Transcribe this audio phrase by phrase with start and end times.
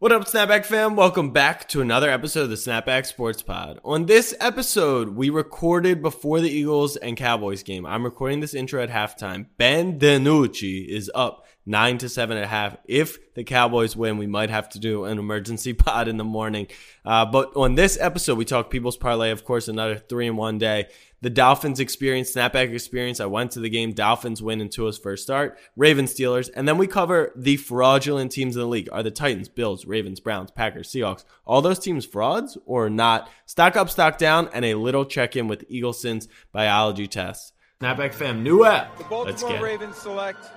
[0.00, 0.96] What up, Snapback fam?
[0.96, 3.80] Welcome back to another episode of the Snapback Sports Pod.
[3.84, 7.84] On this episode, we recorded before the Eagles and Cowboys game.
[7.84, 9.48] I'm recording this intro at halftime.
[9.58, 12.78] Ben DiNucci is up nine to seven and a half.
[12.86, 16.68] If the Cowboys win, we might have to do an emergency pod in the morning.
[17.04, 20.56] Uh, but on this episode, we talk People's Parlay, of course, another three in one
[20.56, 20.88] day
[21.22, 23.20] the Dolphins experience, snapback experience.
[23.20, 23.92] I went to the game.
[23.92, 25.58] Dolphins win in Tua's first start.
[25.76, 26.50] Ravens, Steelers.
[26.54, 28.88] And then we cover the fraudulent teams in the league.
[28.90, 33.28] Are the Titans, Bills, Ravens, Browns, Packers, Seahawks, all those teams frauds or not?
[33.46, 37.52] Stock up, stock down, and a little check in with Eagleson's biology tests.
[37.80, 38.96] Snapback fam, new app.
[38.98, 40.50] The Baltimore Ravens select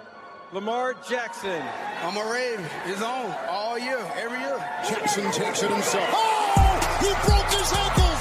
[0.53, 1.63] Lamar Jackson.
[2.03, 2.65] I'm a Raven.
[2.85, 4.57] He's on all year, every year.
[4.87, 6.09] Jackson takes it himself.
[6.11, 6.97] Oh!
[6.99, 8.12] He broke his ankles!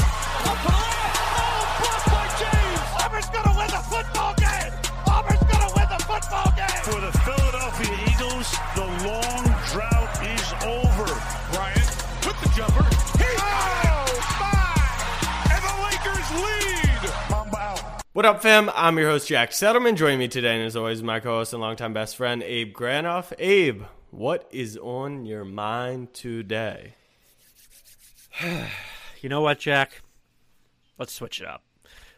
[8.43, 11.07] Philadelphia the long drought is over.
[11.53, 11.87] Bryant
[12.27, 12.83] with the jumper.
[13.19, 15.49] He oh, my!
[15.53, 17.31] And the Lakers lead.
[17.31, 18.03] Mamba out.
[18.13, 18.71] What up, fam?
[18.75, 19.97] I'm your host, Jack Settleman.
[19.97, 23.33] Joining me today, and as always, my co host and longtime best friend, Abe Granoff.
[23.39, 26.95] Abe, what is on your mind today?
[29.21, 30.03] you know what, Jack?
[30.99, 31.63] Let's switch it up.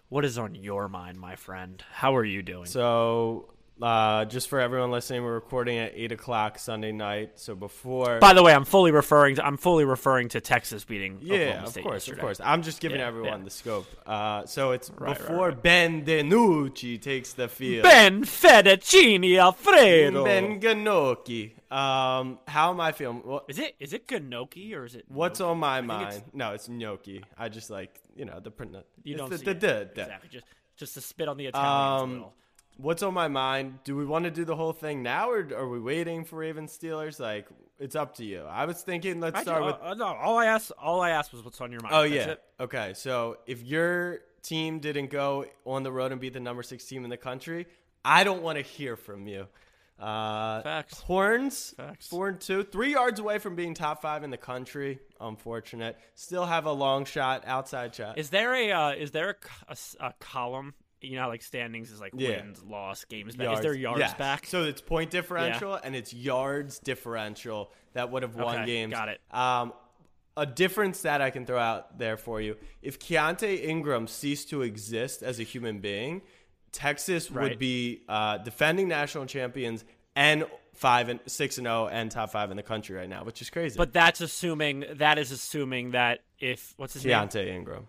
[0.09, 1.85] What is on your mind, my friend?
[1.93, 2.67] How are you doing?
[2.67, 7.33] So, uh, just for everyone listening, we're recording at eight o'clock Sunday night.
[7.41, 11.19] So before, by the way, I'm fully referring to I'm fully referring to Texas beating.
[11.21, 12.17] yeah, of course, yesterday.
[12.17, 12.41] of course.
[12.43, 13.45] I'm just giving Yeah, everyone yeah.
[13.45, 13.87] the scope.
[14.07, 15.63] Uh, so it's Right, right, before right.
[15.63, 17.83] Ben DiNucci takes the field.
[17.83, 20.25] Ben Fettuccine Alfredo.
[20.25, 21.57] Ben Gnocchi.
[21.71, 23.23] Um, how am I feeling?
[23.25, 25.05] What, Is it is it Ganoki or is it?
[25.09, 25.51] what's Gnocchi?
[25.51, 26.25] on my think it's- mind?
[26.33, 27.25] No, it's gnocchi.
[27.37, 28.77] I just like you know the print.
[29.03, 30.29] You don't the, see the, the- the- exactly.
[30.31, 30.45] Just
[30.77, 32.35] just to spit on the Italians a Um, little.
[32.77, 33.79] What's on my mind?
[33.85, 36.77] Do we want to do the whole thing now, or are we waiting for Ravens
[36.77, 37.21] Steelers?
[37.21, 37.47] Like,
[37.79, 38.43] it's up to you.
[38.43, 39.77] I was thinking, let's I start ju- with.
[39.81, 41.95] uh, no, all I asked all I asked was what's on your mind.
[41.95, 42.33] oh That's yeah.
[42.33, 42.43] it.
[42.61, 46.85] Okay, so if your team didn't go on the road and beat the number six
[46.85, 47.67] team in the country,
[48.05, 49.47] I don't want to hear from you.
[49.99, 51.01] Uh, Facts.
[51.03, 52.09] Horns, Facts.
[52.09, 54.99] four and two, three yards away from being top five in the country.
[55.21, 55.97] Unfortunate.
[56.17, 58.19] Still have a long shot, outside shot.
[58.19, 59.37] Is there a uh, is there
[60.01, 60.75] a column?
[61.05, 62.43] You know, like standings is like Yeah.
[62.43, 63.57] wins, loss, games back.
[63.57, 64.15] Is there yards yes.
[64.15, 64.47] back?
[64.47, 68.93] So it's point differential and it's yards differential that would have won Okay, games.
[68.93, 69.21] got it.
[69.31, 69.73] Um,
[70.37, 74.63] a difference that I can throw out there for you: if Keaontay Ingram ceased to
[74.63, 76.23] exist as a human being,
[76.73, 79.85] Texas would be uh, defending national champions
[80.17, 80.45] and
[80.75, 83.49] five and six and zero and top five in the country right now, which is
[83.51, 83.77] crazy.
[83.77, 87.15] But that's assuming that is assuming that if what's his name?
[87.15, 87.87] Keaontay Ingram.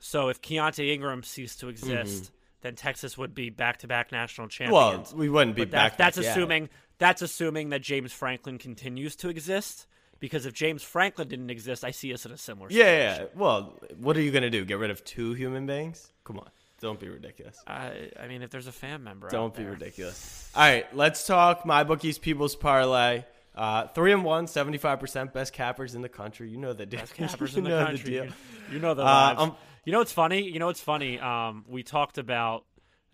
[0.00, 2.34] So if Keaontay Ingram ceased to exist, Mm-hmm.
[2.62, 5.12] then Texas would be back-to-back national champions.
[5.12, 5.96] Well, we wouldn't be that, back.
[5.96, 6.68] that's assuming
[6.98, 9.86] that's assuming that James Franklin continues to exist.
[10.18, 12.68] Because if James Franklin didn't exist, I see us in a similar.
[12.70, 12.84] Yeah,
[13.14, 13.28] situation.
[13.34, 13.40] yeah.
[13.40, 14.66] Well, what are you gonna do?
[14.66, 16.12] Get rid of two human beings?
[16.24, 16.50] Come on,
[16.80, 17.56] don't be ridiculous.
[17.66, 19.72] I, I mean, if there's a fan member, Don't be there.
[19.72, 20.50] ridiculous.
[20.54, 23.24] All right, let's talk my bookies people's parlay.
[23.54, 26.50] Uh, three and one, 75% best cappers in the country.
[26.50, 27.00] You know the deal.
[27.00, 28.10] Best cappers you in the know country.
[28.10, 28.24] deal.
[28.26, 28.32] You,
[28.72, 29.52] you know the Uh,
[29.84, 30.42] you know what's funny?
[30.48, 31.18] You know what's funny?
[31.18, 32.64] Um, we talked about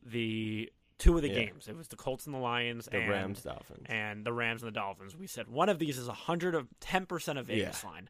[0.04, 1.44] the two of the Yeah.
[1.46, 1.68] games.
[1.68, 3.86] It was the Colts and the Lions, The and, Rams, Dolphins.
[3.88, 5.14] and the Rams and the Dolphins.
[5.16, 7.90] We said one of these is a hundred of ten percent of Vegas Yeah.
[7.90, 8.08] line.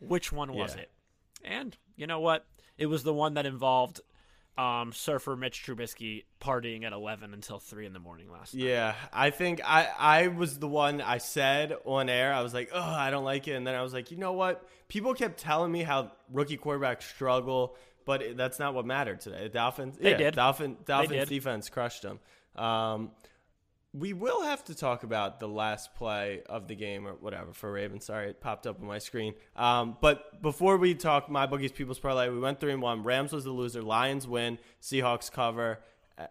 [0.00, 0.82] Which one was Yeah.
[0.82, 0.90] it?
[1.44, 2.46] And you know what?
[2.78, 4.00] It was the one that involved
[4.58, 8.62] um, surfer Mitch Trubisky partying at eleven until three in the morning last night.
[8.64, 12.34] Yeah, I think I, I was the one I said on air.
[12.34, 13.52] I was like, oh, I don't like it.
[13.52, 14.68] And then I was like, you know what?
[14.88, 19.44] People kept telling me how rookie quarterbacks struggle, but it- that's not what mattered today.
[19.44, 20.34] The Dolphins, They yeah, did.
[20.34, 21.28] Dolphin, Dolphins did.
[21.28, 22.18] defense crushed them.
[22.56, 23.10] Um,
[23.94, 27.70] we will have to talk about the last play of the game or whatever for
[27.70, 28.06] Ravens.
[28.06, 29.34] Sorry, it popped up on my screen.
[29.54, 33.02] Um, but before we talk my bookies people's parlay, we went three and one.
[33.02, 33.82] Rams was the loser.
[33.82, 34.58] Lions win.
[34.80, 35.80] Seahawks cover.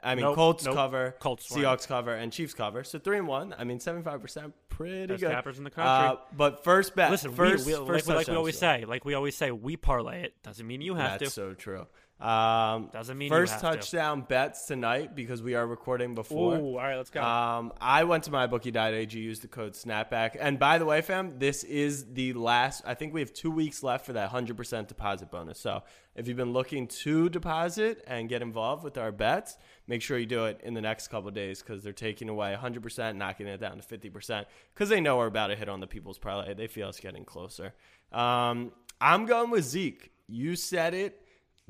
[0.03, 0.75] I mean, Nope, Colts nope.
[0.75, 1.16] cover.
[1.19, 1.50] Colts.
[1.50, 2.84] Seahawks cover and Chiefs cover.
[2.84, 3.56] So three and one.
[3.58, 5.31] I mean, seventy five percent, pretty Best good.
[5.31, 5.90] cappers in the country.
[5.90, 7.12] Uh, but first bet.
[7.12, 9.75] Listen, first, we, we, first like, like we always say, like we always say, we
[9.78, 10.33] parlay it.
[10.44, 11.42] Doesn't mean you have That's to.
[11.42, 11.88] That's so true.
[12.21, 13.77] Um, Doesn't mean you first have to.
[13.77, 16.56] touchdown bets tonight because we are recording before.
[16.56, 17.21] Ooh, all right, let's go.
[17.21, 20.38] Um, I went to mybookie.ag, used the code snapback.
[20.39, 23.81] And by the way, fam, this is the last, I think we have two weeks
[23.81, 25.59] left for that 100% deposit bonus.
[25.59, 25.81] So
[26.15, 29.57] if you've been looking to deposit and get involved with our bets,
[29.88, 32.56] make sure you do it in the next couple of days because they're taking away
[32.56, 34.45] 100%, knocking it down to 50%
[34.75, 36.53] because they know we're about to hit on the people's parlay.
[36.53, 37.73] They feel it's getting closer.
[38.12, 40.12] Um, I'm going with Zeke.
[40.27, 41.20] You said it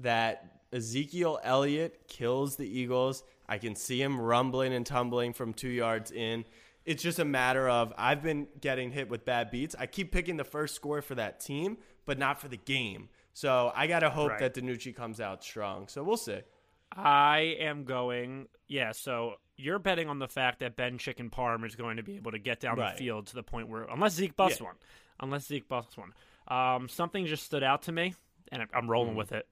[0.02, 3.24] that Ezekiel Elliott kills the Eagles.
[3.48, 6.46] I can see him rumbling and tumbling from two yards in.
[6.86, 9.76] It's just a matter of I've been getting hit with bad beats.
[9.78, 13.10] I keep picking the first score for that team, but not for the game.
[13.34, 14.40] So I gotta hope Right.
[14.40, 15.88] that Danucci comes out strong.
[15.88, 16.40] So we'll see.
[16.94, 18.48] I am going.
[18.68, 22.16] Yeah, so you're betting on the fact that Ben Chicken Parm is going to be
[22.16, 22.94] able to get down Right.
[22.98, 24.68] the field to the point where, unless Zeke busts Yeah.
[24.68, 24.76] one,
[25.20, 26.14] unless Zeke busts one,
[26.48, 28.16] um, something just stood out to me,
[28.52, 29.48] and I'm rolling with it.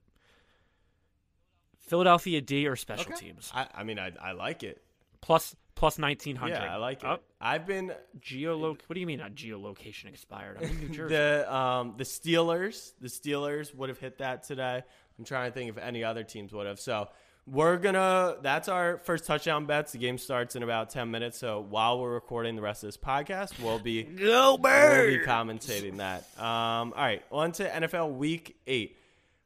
[1.90, 4.80] Philadelphia D or special teams I, I mean, I, I like it.
[5.20, 6.54] plus plus nineteen hundred.
[6.54, 7.06] Yeah, I like it.
[7.06, 8.78] Oh, I've been geoloc.
[8.86, 9.18] What do you mean?
[9.18, 10.58] Not geolocation expired?
[10.62, 11.14] I'm in New Jersey.
[11.14, 12.92] the um the Steelers.
[13.00, 14.82] The Steelers would have hit that today.
[15.18, 16.78] I'm trying to think if any other teams would have.
[16.80, 17.08] So
[17.46, 18.36] we're gonna.
[18.42, 19.92] That's our first touchdown bets.
[19.92, 21.38] The game starts in about ten minutes.
[21.38, 25.96] So while we're recording the rest of this podcast, we'll be Go we'll be commentating
[25.96, 26.20] that.
[26.38, 28.96] Um, all right, on to NFL Week Eight.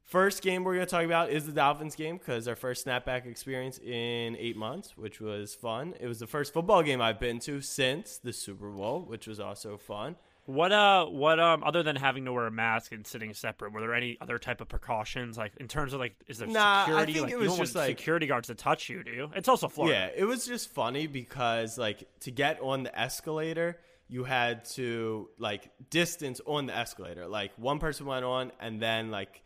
[0.05, 3.27] First game we're going to talk about is the Dolphins game because our first snapback
[3.27, 5.95] experience in eight months, which was fun.
[5.99, 9.41] It was the first football game I've been to since the Super Bowl, which was
[9.41, 10.17] also fun.
[10.47, 13.81] What uh what um other than having to wear a mask and sitting separate, were
[13.81, 16.85] there any other type of precautions like in terms of like is there Nah, I
[16.85, 17.13] security?
[17.15, 19.31] think like, it was just, like- security guards to touch you, do you?
[19.35, 20.13] It's also Florida.
[20.15, 25.31] Yeah, it was just funny because like to get on the escalator, you had to
[25.39, 27.27] like distance on the escalator.
[27.27, 29.43] Like one person went on, and then like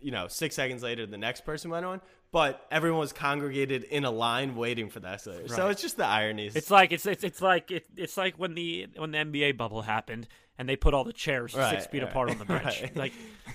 [0.00, 2.00] you know six seconds later, the next person went on.
[2.30, 5.48] But everyone was congregated in a line waiting for the escalator.
[5.48, 6.56] So it's just the ironies.
[6.56, 9.80] It's like it's it's it's like it, it's like when the when the NBA bubble
[9.80, 10.28] happened
[10.58, 12.64] and they put all the chairs six feet right, apart on the bench.
[12.82, 12.96] right.
[12.96, 13.12] Like,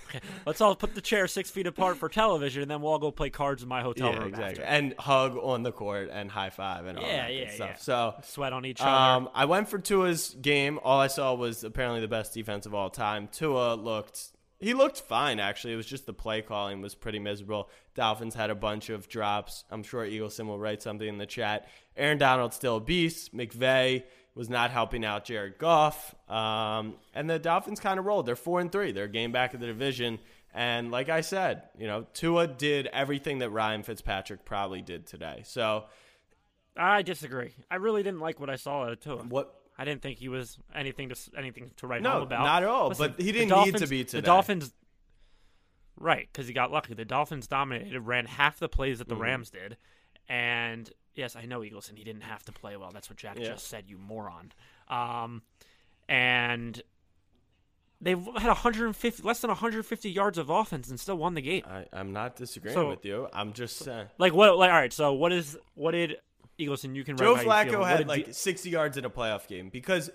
[0.07, 2.99] okay, let's all put the chairs six feet apart for television, and then we'll all
[2.99, 4.29] go play cards in my hotel yeah, room.
[4.29, 4.63] exactly.
[4.63, 4.75] after.
[4.75, 7.69] And hug on the court and high five and all Yeah, that good yeah, stuff.
[7.69, 7.77] yeah.
[7.77, 8.89] So Sweat on each other.
[8.89, 10.79] Um, I went for Tua's game.
[10.81, 13.27] All I saw was apparently the best defense of all time.
[13.31, 14.31] Tua looked
[14.63, 15.73] he looked fine actually.
[15.73, 17.69] It was just the play calling was pretty miserable.
[17.95, 19.65] Dolphins had a bunch of drops.
[19.69, 21.67] I'm sure Eagleson will write something in the chat.
[21.95, 23.35] Aaron Donald still a beast.
[23.35, 24.03] McVay
[24.35, 26.15] was not helping out Jared Goff.
[26.29, 28.25] Um, and the Dolphins kind of rolled.
[28.25, 28.91] They're four and three.
[28.91, 30.19] They're a game back of the division.
[30.53, 35.41] And like I said, you know, Tua did everything that Ryan Fitzpatrick probably did today.
[35.45, 35.85] So
[36.77, 37.51] I disagree.
[37.69, 39.17] I really didn't like what I saw out of Tua.
[39.17, 42.43] what I didn't think he was anything to anything to write No, home about.
[42.45, 44.21] not at all, but he didn't need to Dolphins- be The.
[44.21, 44.73] Dolphins,
[45.97, 46.29] right?
[46.31, 46.93] Because he got lucky.
[46.93, 49.23] The Dolphins dominated, ran half the plays that the Mm-hmm.
[49.23, 49.75] Rams did,
[50.29, 51.97] and yes, I know Eagleson.
[51.97, 52.91] He didn't have to play well.
[52.93, 53.47] That's what Jack Yeah.
[53.47, 53.85] just said.
[53.89, 54.53] You moron.
[54.87, 55.41] Um,
[56.07, 56.81] and
[57.99, 61.63] they had 150, less than 150 yards of offense, and still won the game.
[61.67, 63.27] I, I'm not disagreeing So- with you.
[63.33, 64.07] I'm just saying.
[64.17, 64.57] Like what?
[64.57, 64.93] Like all right.
[64.93, 66.17] So what is what did
[66.59, 66.95] Eagleson?
[66.95, 67.79] You can Joe write how you feel.
[67.81, 70.09] Flacco had like 60 yards in a playoff game because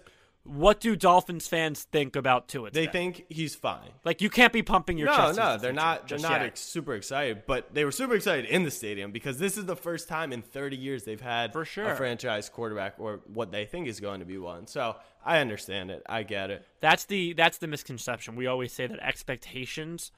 [0.44, 2.70] what do Dolphins fans think about Tua?
[2.70, 3.90] they think he's fine.
[4.04, 5.38] Like you can't be pumping your No, chest.
[5.38, 6.08] no, they're not.
[6.08, 9.58] They're not ex- super excited, but they were super excited in the stadium because this
[9.58, 11.90] is the first time in 30 years they've had For sure.
[11.90, 14.66] a franchise quarterback or what they think is going to be one.
[14.66, 16.02] So I understand it.
[16.08, 16.64] I get it.
[16.80, 18.34] That's the that's the misconception.
[18.34, 20.12] We always say that expectations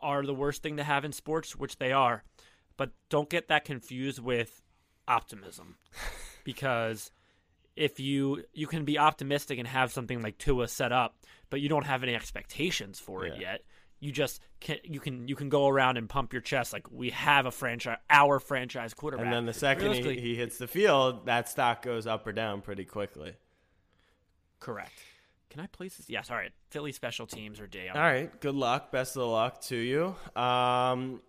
[0.00, 2.24] are the worst thing to have in sports, which they are.
[2.76, 4.62] But don't get that confused with
[5.08, 5.76] optimism.
[6.44, 7.10] because
[7.76, 11.16] if you you can be optimistic and have something like Tua set up,
[11.50, 13.52] but you don't have any expectations for it Yeah.
[13.52, 13.64] yet.
[14.00, 17.10] You just can you can you can go around and pump your chest like we
[17.10, 19.26] have a franchise our franchise quarterback.
[19.26, 22.62] And then the second he, he hits the field, that stock goes up or down
[22.62, 23.34] pretty quickly.
[24.58, 24.92] correct.
[25.50, 26.08] Can I place this?
[26.08, 26.52] Yes, all right.
[26.70, 27.88] Philly special teams or day.
[27.88, 28.40] All right.
[28.40, 28.92] Good luck.
[28.92, 30.14] Best of luck to you.
[30.40, 31.20] Um,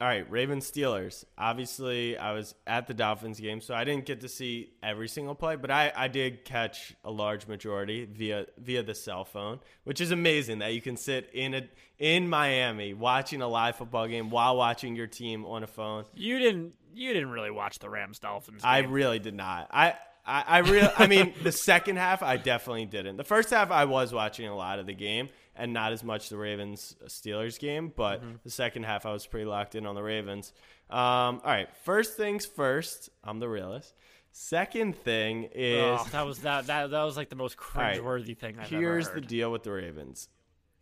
[0.00, 0.28] all right.
[0.30, 1.24] Ravens Steelers.
[1.36, 5.34] Obviously, I was at the Dolphins game, so I didn't get to see every single
[5.34, 10.00] play, but I, I did catch a large majority via via the cell phone, which
[10.00, 14.30] is amazing that you can sit in a in Miami watching a live football game
[14.30, 16.04] while watching your team on a phone.
[16.14, 16.74] You didn't.
[16.94, 18.62] You didn't really watch the Rams Dolphins.
[18.64, 19.68] I really did not.
[19.70, 19.96] I
[20.30, 20.88] I, I really.
[20.96, 23.16] I mean, the second half I definitely didn't.
[23.16, 26.28] The first half I was watching a lot of the game and not as much
[26.28, 28.36] the Ravens Steelers game, but Mm-hmm.
[28.44, 30.52] the second half I was pretty locked in on the Ravens.
[30.88, 33.10] Um, all right, first things first.
[33.24, 33.94] I'm the realist.
[34.32, 38.00] Second thing is Oh, that was that, that that was like the most right.
[38.00, 40.28] cringeworthy thing I've here's the deal with the Ravens.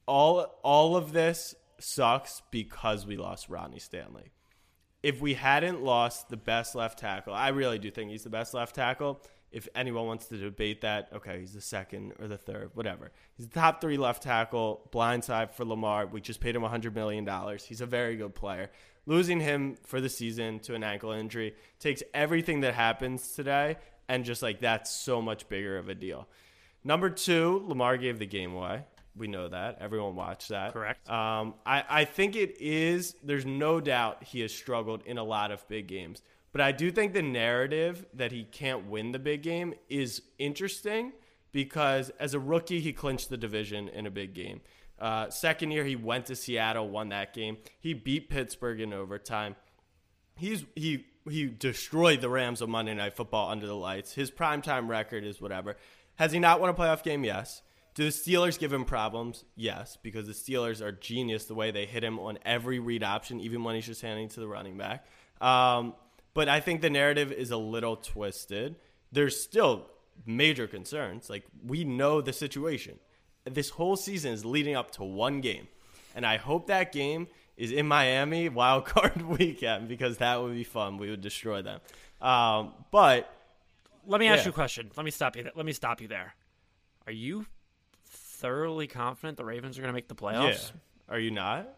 [0.07, 4.33] All all of this sucks because we lost Ronnie Stanley.
[5.03, 8.53] If we hadn't lost the best left tackle, I really do think he's the best
[8.53, 9.21] left tackle.
[9.51, 13.11] If anyone wants to debate that, okay, he's the second or the third, whatever.
[13.35, 16.07] He's the top three left tackle, blindside for Lamar.
[16.07, 17.27] We just paid him $100 million.
[17.67, 18.71] He's a very good player.
[19.07, 23.79] Losing him for the season to an ankle injury takes everything that happens today
[24.09, 26.29] and just like that's so much bigger of a deal.
[26.85, 28.85] Number two, Lamar gave the game away.
[29.17, 29.79] We know that.
[29.81, 30.73] Everyone watched that.
[30.73, 31.09] Correct.
[31.11, 35.51] Um, I, I think it is, there's no doubt he has struggled in a lot
[35.51, 36.23] of big games.
[36.53, 41.13] But I do think the narrative that he can't win the big game is interesting
[41.53, 44.61] because as a rookie, he clinched the division in a big game.
[44.99, 47.59] Uh, second year, he went to Seattle, won that game.
[47.79, 49.57] He beat Pittsburgh in overtime.
[50.37, 54.13] He's he he destroyed the Rams on Monday Night Football under the lights.
[54.13, 55.77] His primetime record is whatever.
[56.17, 57.25] Has he not won a playoff game?
[57.25, 57.63] Yes.
[57.95, 59.45] Do the Steelers give him problems?
[59.57, 63.41] Yes, because the Steelers are genius the way they hit him on every read option,
[63.41, 65.05] even when he's just handing to the running back.
[65.41, 65.95] Um,
[66.39, 68.77] but I think the narrative is a little twisted.
[69.11, 69.87] There's still
[70.25, 71.29] major concerns.
[71.29, 73.01] Like we know the situation.
[73.45, 75.67] This whole season is leading up to one game,
[76.15, 77.27] and I hope that game
[77.57, 80.97] is in Miami wild card weekend because that would be fun.
[80.99, 81.81] We would destroy them.
[82.21, 83.29] Um, but
[84.07, 84.45] Let me ask Yeah.
[84.45, 84.93] you a question.
[84.97, 85.43] Let me stop you.
[85.43, 86.37] Th- let me stop you there.
[87.09, 87.47] Are you
[88.07, 90.71] thoroughly confident the Ravens are going to make the yeah, playoffs?
[91.09, 91.69] are you not?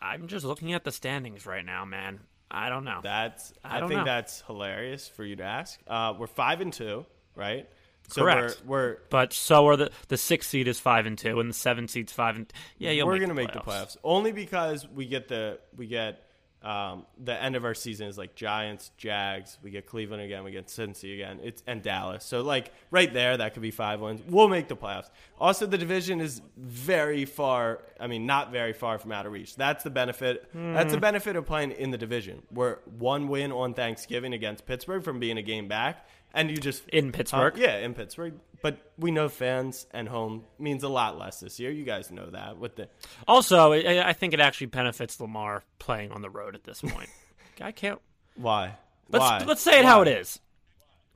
[0.00, 2.20] I'm just looking at the standings right now, man.
[2.54, 3.00] I don't know.
[3.02, 4.04] That's I I, don't think know.
[4.04, 5.80] that's hilarious for you to ask.
[5.86, 7.68] Uh, we're five and two, right?
[8.08, 8.62] So Correct.
[8.64, 11.54] We're, we're but so are the the sixth seed is five and two, and the
[11.54, 12.90] seventh seed's five and yeah.
[12.90, 16.23] You'll we're make gonna the make the playoffs only because we get the we get
[16.64, 19.58] um, the end of our season is like Giants, Jags.
[19.62, 20.44] We get Cleveland again.
[20.44, 21.38] We get Cincy again.
[21.42, 22.24] It's and Dallas.
[22.24, 24.22] So like right there, that could be five wins.
[24.26, 25.10] We'll make the playoffs.
[25.38, 27.82] Also, the division is very far.
[28.00, 29.56] I mean, not very far from out of reach.
[29.56, 30.48] That's the benefit.
[30.54, 30.94] That's Hmm.
[30.94, 32.42] the benefit of playing in the division.
[32.50, 36.86] We're one win on Thanksgiving against Pittsburgh from being a game back, and you just
[36.88, 37.54] In Pittsburgh?
[37.56, 38.34] Uh, yeah, in Pittsburgh.
[38.62, 41.70] But we know fans and home means a lot less this year.
[41.70, 42.88] You guys know that with the
[43.28, 47.10] Also, I, I think it actually benefits Lamar playing on the road at this point.
[47.58, 48.00] Guy can't.
[48.36, 48.76] why.
[49.10, 49.44] Let's Why?
[49.46, 50.40] let's say it how it is.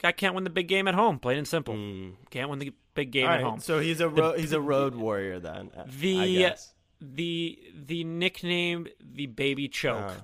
[0.00, 1.18] Guy can't win the big game at home.
[1.18, 1.74] Plain and simple.
[2.30, 3.60] Can't win the big game All at home.
[3.60, 5.70] So he's a ro- he's a road warrior then.
[5.76, 6.54] I the
[7.00, 10.14] the the nickname the baby choke Uh.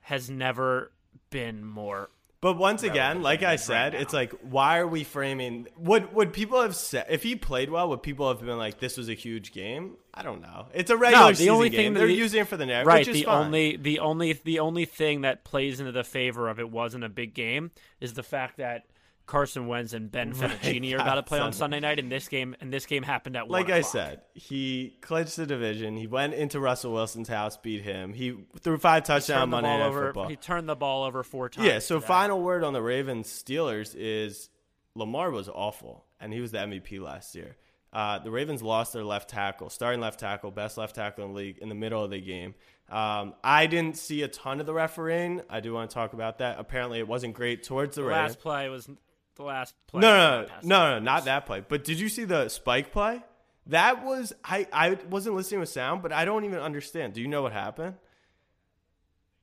[0.00, 0.92] has never
[1.30, 2.10] been more
[2.46, 3.98] But once again, like I said, now.
[3.98, 5.66] it's like why are we framing?
[5.78, 7.88] Would would people have said if he played well?
[7.88, 9.96] Would people have been like, "This was a huge game"?
[10.14, 10.68] I don't know.
[10.72, 11.76] It's a regular no, the season only game.
[11.78, 13.46] thing that They're the- using it for the narrative, right which is the fine.
[13.46, 17.08] only the only the only thing that plays into the favor of it wasn't a
[17.08, 18.84] big game is the fact that
[19.26, 21.80] Carson Wentz and Ben Fettuccine are about to play on Sunday.
[21.80, 23.60] Night and this game and this game happened at one.
[23.60, 25.96] like 1 I said, he clinched the division.
[25.96, 28.12] He went into Russell Wilson's house, beat him.
[28.12, 30.28] He threw five touchdowns Monday Night over Football.
[30.28, 31.78] he turned the ball over four times Yeah.
[31.80, 32.06] So today.
[32.06, 34.48] final word on the Ravens Steelers is
[34.94, 37.56] Lamar was awful, and he was the MVP last year.
[37.92, 41.36] Uh, the Ravens lost their left tackle, starting left tackle, best left tackle in the
[41.36, 42.54] league in the middle of the game.
[42.90, 45.40] Um, I didn't see a ton of the refereeing.
[45.50, 46.58] I do want to talk about that.
[46.60, 48.28] Apparently, it wasn't great towards the, the Ravens.
[48.34, 48.88] last play was
[49.36, 51.62] the last play No, no, no, no, no, not that play.
[51.66, 53.22] But did you see the spike play?
[53.66, 54.66] That was I.
[54.72, 57.14] I wasn't listening with sound, but I don't even understand.
[57.14, 57.94] Do you know what happened?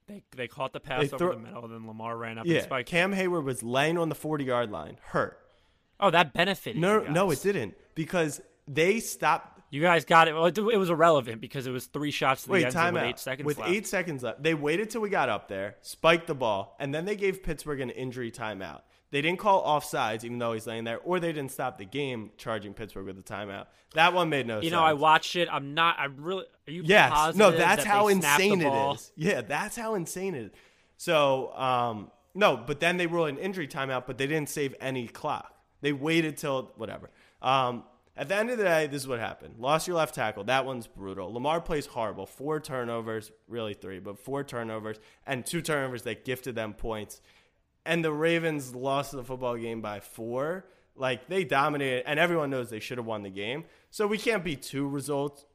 [0.07, 2.63] They, they caught the pass over the middle, and then Lamar ran up Yeah, and
[2.65, 2.89] spiked.
[2.89, 5.39] Cam Heyward was laying on the forty yard line, hurt.
[5.99, 6.81] oh, that benefited.
[6.81, 9.61] No, you no, it didn't because they stopped.
[9.71, 10.33] You guys got it.
[10.33, 12.93] Well, it, it was irrelevant because it was three shots to the Wait, end zone
[12.93, 13.07] with out.
[13.09, 13.71] eight seconds with left.
[13.71, 17.05] eight seconds left, they waited till we got up there, spiked the ball, and then
[17.05, 18.81] they gave Pittsburgh an injury timeout.
[19.13, 22.31] They didn't call offsides, even though he's laying there, or they didn't stop the game,
[22.35, 23.67] charging Pittsburgh with a timeout.
[23.93, 24.65] That one made no sense.
[24.65, 25.47] you know, I watched it.
[25.51, 25.97] I'm not.
[25.99, 26.45] I'm really.
[26.67, 27.11] Are you Yes.
[27.11, 29.11] positive No, that's that how they snapped the insane it is.
[29.15, 30.51] Yeah, that's how insane it is.
[30.97, 35.07] So, um, no, but then they ruled an injury timeout, but they didn't save any
[35.07, 35.55] clock.
[35.81, 37.11] They waited till whatever.
[37.39, 37.83] Um,
[38.17, 39.59] at the end of the day, this is what happened.
[39.59, 40.45] Lost your left tackle.
[40.45, 41.31] That one's brutal.
[41.31, 42.25] Lamar plays horrible.
[42.25, 47.21] Four turnovers, really three, but four turnovers and two turnovers that gifted them points.
[47.85, 50.65] And the Ravens lost the football game by four.
[50.95, 53.65] Like they dominated, and everyone knows they should have won the game.
[53.89, 55.45] So we can't be two results.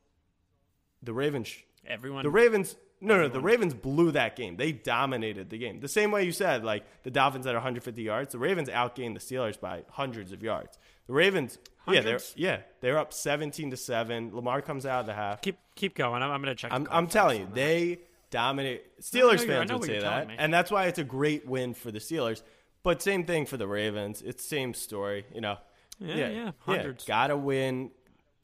[1.03, 1.55] The Ravens
[1.87, 2.23] Everyone.
[2.23, 4.57] the Ravens, no, no, the Ravens blew that game.
[4.57, 5.81] They dominated the game.
[5.81, 8.33] The same way you said, like the Dolphins had 150 yards.
[8.33, 10.79] The Ravens outgained the Steelers by hundreds of yards.
[11.07, 11.59] The Ravens,
[11.89, 14.35] yeah, they're yeah, they're up 17 to seven.
[14.35, 15.41] Lamar comes out of the half.
[15.41, 16.23] keep keep going.
[16.23, 16.73] I'm, I'm going to check.
[16.73, 17.55] I'm, I'm telling you, that.
[17.55, 19.01] they dominate.
[19.01, 21.99] Steelers you're- fans would say that, and that's why it's a great win for the
[21.99, 22.43] Steelers.
[22.83, 24.23] But same thing for the Ravens.
[24.23, 25.59] It's same story, you know.
[25.99, 27.05] Yeah, yeah, hundreds.
[27.05, 27.91] Gotta win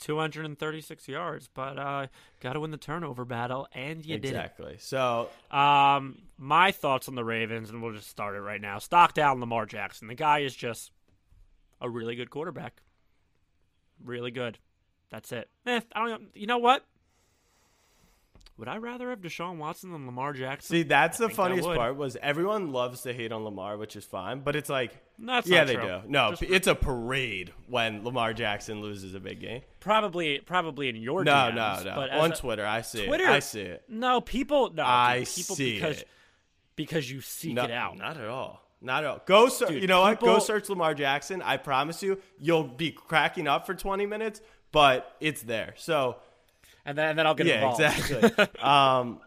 [0.01, 2.07] 236 yards, but uh,
[2.41, 4.77] got to win the turnover battle, and you did exactly.
[4.81, 8.79] So Um, my thoughts on the Ravens, and we'll just start it right now.
[8.81, 10.09] Stock down Lamar Jackson.
[10.09, 10.91] The guy is just
[11.81, 12.83] a really good quarterback.
[14.05, 14.59] Really good.
[15.11, 15.49] That's it.
[15.67, 16.29] Eh, I don't.
[16.35, 16.85] You know what?
[18.57, 20.69] Would I rather have Deshaun Watson than Lamar Jackson?
[20.77, 24.41] See, that's the funniest part was everyone loves to hate on Lamar, which is fine,
[24.41, 25.83] but it's like That's yeah, not they true.
[25.85, 26.01] do.
[26.07, 29.63] No, Just- it's a parade when Lamar Jackson loses a big game.
[29.81, 31.97] Probably, probably in your No, DMs, no, no.
[31.97, 33.31] But On a- Twitter, I see Twitter, it.
[33.31, 33.83] I see it.
[33.89, 34.73] No, people.
[34.73, 36.09] No, I dude, people see because it.
[36.77, 37.99] because you seek No, it out.
[37.99, 38.61] Not at all.
[38.81, 39.21] Not at all.
[39.27, 39.73] Go search.
[39.73, 40.21] You know what?
[40.21, 41.43] Go search Lamar Jackson.
[41.43, 45.75] I promise you, you'll be cracking up for 20 minutes, but it's there.
[45.77, 46.17] So
[46.85, 47.81] and then and then I'll get yeah, involved.
[47.81, 48.23] exactly.
[48.63, 49.21] um,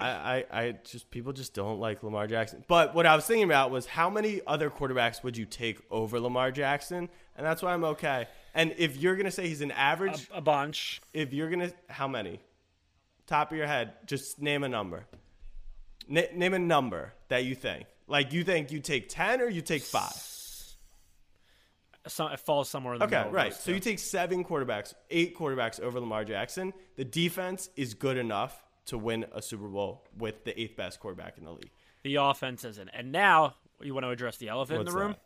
[0.00, 2.64] I, I, I just people just don't like Lamar Jackson.
[2.68, 6.20] But what I was thinking about was how many other quarterbacks would you take over
[6.20, 7.08] Lamar Jackson?
[7.36, 8.28] And that's why I'm okay.
[8.54, 11.00] And if you're gonna say he's an average, a bunch.
[11.12, 12.40] if you're gonna how many?
[13.26, 15.04] Top of your head, just name a number.
[16.08, 17.86] Na- name a number that you think.
[18.06, 20.12] Like you think you take ten or you take five?
[22.08, 23.28] So, it falls somewhere in the Okay, middle.
[23.30, 23.54] Okay, right.
[23.54, 26.72] So you take seven quarterbacks, eight quarterbacks over Lamar Jackson.
[26.96, 31.38] The defense is good enough to win a Super Bowl with the eighth best quarterback
[31.38, 31.70] in the league.
[32.02, 32.88] the offense isn't.
[32.94, 35.12] And now you want to address the elephant What's in the room?
[35.12, 35.20] that?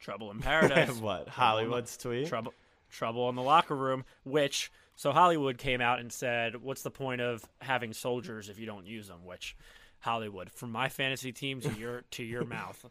[0.00, 0.90] Trouble in paradise.
[1.00, 2.26] what Hollywood's tweet?
[2.26, 2.54] trouble
[2.90, 7.20] trouble in the locker room which so hollywood came out and said what's the point
[7.20, 9.54] of having soldiers if you don't use them which
[10.00, 12.84] hollywood from my fantasy team to your to your mouth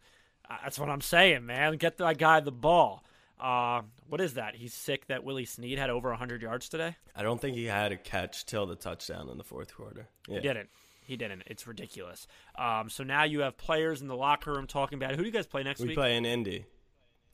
[0.49, 3.03] that's what i'm saying man get that guy the ball
[3.39, 7.23] uh, what is that he's sick that willie snead had over 100 yards today I
[7.23, 10.07] don't think he had a catch till the touchdown in the fourth quarter.
[10.27, 10.35] Yeah.
[10.35, 10.69] he didn't
[11.05, 12.27] he didn't it's ridiculous
[12.57, 15.15] um, so now you have players in the locker room talking about it.
[15.17, 16.65] who do you guys play next We week We play in Indy.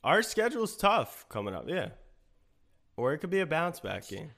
[0.03, 1.67] Our schedule's tough coming up.
[1.67, 1.89] Yeah.
[2.97, 4.29] Or it could be a bounce back game.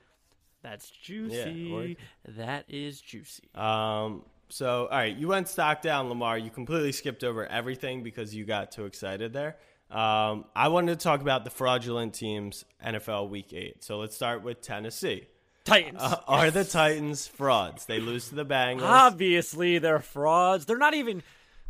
[0.63, 6.37] that's juicy or- that is juicy Um, so, all right, you went stock down, Lamar.
[6.37, 9.57] You completely skipped over everything because you got too excited there.
[9.89, 13.83] Um, I wanted to talk about the fraudulent teams NFL Week 8.
[13.83, 15.27] So let's start with Tennessee.
[15.63, 17.85] titans Uh, Are the Titans frauds?
[17.85, 18.81] They lose to the Bengals.
[18.83, 20.65] Obviously, they're frauds.
[20.65, 21.23] They're not even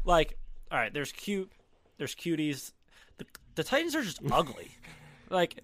[0.03, 0.37] like.
[0.71, 1.51] All right, there's cute,
[1.97, 2.73] there's cuties.
[3.17, 4.71] The, the Titans are just ugly.
[5.29, 5.61] like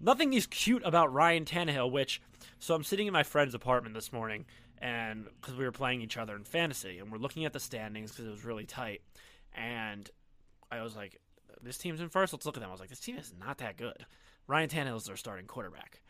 [0.00, 1.92] nothing is cute about Ryan Tannehill.
[1.92, 2.22] Which,
[2.58, 4.46] so I'm sitting in my friend's apartment this morning,
[4.82, 8.10] and because we were playing each other in fantasy, and we're looking at the standings
[8.10, 9.00] because it was really tight,
[9.54, 10.10] and
[10.70, 11.20] I was like,
[11.62, 12.32] "This team's in first.
[12.32, 14.04] Let's look at them." I was like, "This team is not that good."
[14.48, 16.02] Ryan Tannehill is their starting quarterback.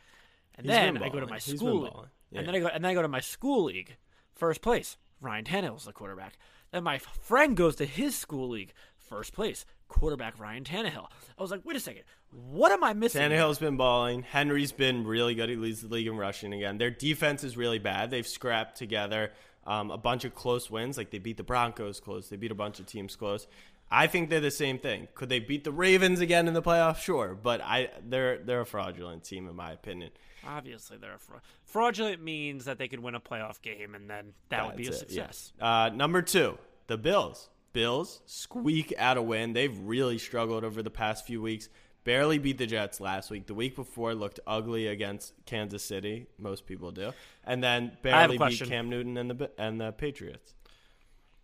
[0.55, 2.09] And He's then I go to my He's school, balling.
[2.33, 3.97] and then I go and then I go to my school league,
[4.35, 4.97] first place.
[5.21, 6.39] Ryan Tannehill's the quarterback.
[6.73, 11.07] Then my friend goes to his school league, first place, quarterback Ryan Tannehill.
[11.39, 13.21] I was like, wait a second, what am I missing?
[13.21, 14.23] Tannehill's been balling.
[14.23, 15.49] Henry's been really good.
[15.49, 16.78] He leads the league in rushing again.
[16.78, 18.11] Their defense is really bad.
[18.11, 19.33] They've scrapped together
[19.67, 20.97] um, a bunch of close wins.
[20.97, 22.28] Like they beat the Broncos close.
[22.28, 23.47] They beat a bunch of teams close.
[23.91, 25.09] I think they're the same thing.
[25.15, 26.97] Could they beat the Ravens again in the playoffs?
[26.97, 30.11] Sure, but I they're they're a fraudulent team in my opinion.
[30.47, 31.43] Obviously, they're a fraud.
[31.65, 34.91] Fraudulent means that they could win a playoff game, and then that would be a
[34.91, 35.26] That's it, yeah.
[35.26, 35.52] success.
[35.61, 37.50] Uh, number two, the Bills.
[37.73, 39.52] Bills squeak out a win.
[39.52, 41.69] They've really struggled over the past few weeks.
[42.04, 43.47] Barely beat the Jets last week.
[43.47, 46.26] The week before looked ugly against Kansas City.
[46.37, 47.13] Most people do,
[47.45, 48.61] and then barely beat.
[48.67, 50.54] Cam Newton and the and the Patriots.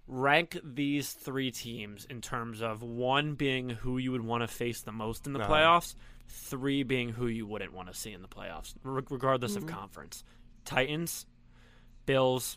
[0.09, 4.81] Rank these three teams in terms of one being who you would want to face
[4.81, 5.53] the most in the Uh-huh.
[5.53, 5.95] playoffs,
[6.27, 9.69] three being who you wouldn't want to see in the playoffs, regardless Mm-hmm.
[9.69, 10.25] of conference.
[10.65, 11.27] Titans,
[12.07, 12.57] Bills,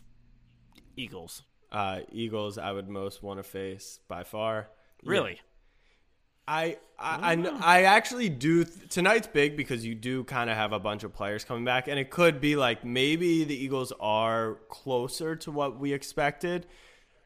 [0.96, 1.42] Eagles.
[1.72, 4.68] Uh, Eagles, I would most want to face by far.
[5.02, 5.10] Yeah.
[5.10, 5.40] Really?
[6.46, 8.64] I I, I, I actually do.
[8.64, 11.88] Th- tonight's big because you do kind of have a bunch of players coming back,
[11.88, 16.66] and it could be like maybe the Eagles are closer to what we expected.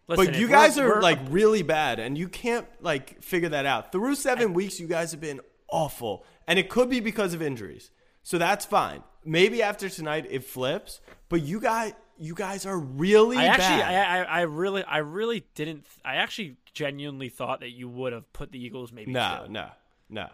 [0.06, 3.90] Listen, but you guys are like really bad, and you can't like figure that out.
[3.90, 7.90] Through seven weeks, you guys have been awful, and it could be because of injuries.
[8.22, 9.02] So that's fine.
[9.24, 14.08] Maybe after tonight it flips, but you guys, you guys are really I actually, bad.
[14.08, 15.86] I, I, I really, I really didn't.
[16.04, 19.12] I actually genuinely thought that you would have put the Eagles maybe.
[19.12, 19.52] No, two.
[19.52, 19.68] no,
[20.08, 20.28] no.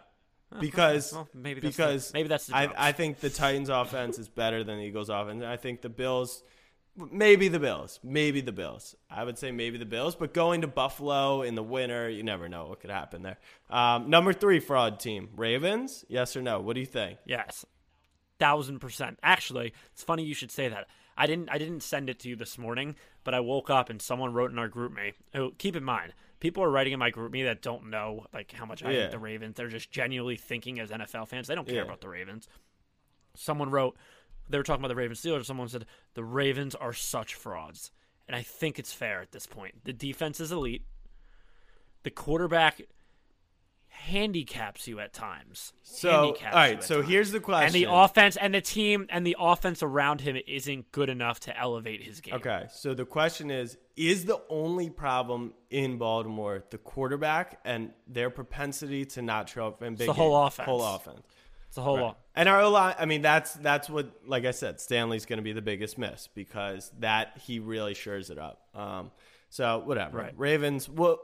[0.59, 2.89] Because Well, maybe that's the- because maybe that's the I.
[2.89, 5.43] I think the Titans offense is better than the Eagles offense.
[5.43, 6.43] I think the Bills
[6.95, 7.99] maybe the Bills.
[8.03, 8.95] Maybe the Bills.
[9.09, 12.47] I would say maybe the Bills, but going to Buffalo in the winter, you never
[12.49, 13.37] know what could happen there.
[13.69, 16.05] Um, number 3 fraud team, Ravens?
[16.07, 16.59] Yes or no?
[16.59, 17.19] What do you think?
[17.25, 17.65] Yes,
[18.39, 19.19] thousand percent.
[19.23, 20.87] Actually, it's funny you should say that.
[21.17, 21.49] I didn't.
[21.49, 24.51] I didn't send it to you this morning, but I woke up and someone wrote
[24.51, 25.13] in our GroupMe.
[25.33, 28.65] Who, keep in mind, people are writing in my GroupMe that don't know like how
[28.65, 29.01] much I Yeah.
[29.03, 29.55] hate the Ravens.
[29.55, 31.47] They're just genuinely thinking as NFL fans.
[31.47, 31.83] They don't care Yeah.
[31.83, 32.47] about the Ravens.
[33.35, 33.95] Someone wrote.
[34.49, 35.45] They were talking about the Ravens Steelers.
[35.45, 37.91] Someone said the Ravens are such frauds,
[38.27, 39.83] and I think it's fair at this point.
[39.85, 40.85] The defense is elite.
[42.03, 42.81] The quarterback
[43.93, 45.71] handicaps you at times.
[45.83, 47.09] So, Handicaps all right, so times.
[47.09, 47.67] here's the question.
[47.67, 51.57] And the offense and the team and the offense around him isn't good enough to
[51.57, 52.35] elevate his game.
[52.35, 58.29] Okay, so the question is: Is the only problem in Baltimore the quarterback and their
[58.29, 60.65] propensity to not show up in big the whole offense.
[60.65, 61.21] Whole offense.
[61.69, 62.03] It's a whole Right.
[62.03, 62.19] lot.
[62.35, 65.53] And our line, I mean, that's that's what, like I said, Stanley's going to be
[65.53, 68.61] the biggest miss because that he really shores it up.
[68.75, 69.11] Um,
[69.49, 70.17] So whatever.
[70.17, 70.33] Right.
[70.35, 70.89] Ravens.
[70.89, 71.19] Well,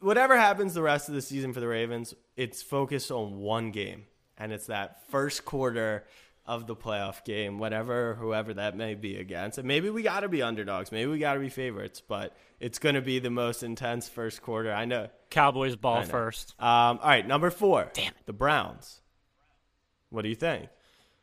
[0.00, 4.04] whatever happens the rest of the season for the Ravens, it's focused on one game,
[4.36, 6.04] and it's that first quarter
[6.46, 9.58] of the playoff game, whatever whoever that may be against.
[9.58, 10.92] And maybe we got to be underdogs.
[10.92, 14.42] Maybe we got to be favorites, but it's going to be the most intense first
[14.42, 14.72] quarter.
[14.72, 15.08] I know.
[15.30, 16.06] Cowboys ball know.
[16.06, 16.54] first.
[16.60, 17.90] Um, all right, number four.
[17.94, 18.26] Damn it.
[18.26, 19.00] The Browns.
[20.10, 20.68] What do you think?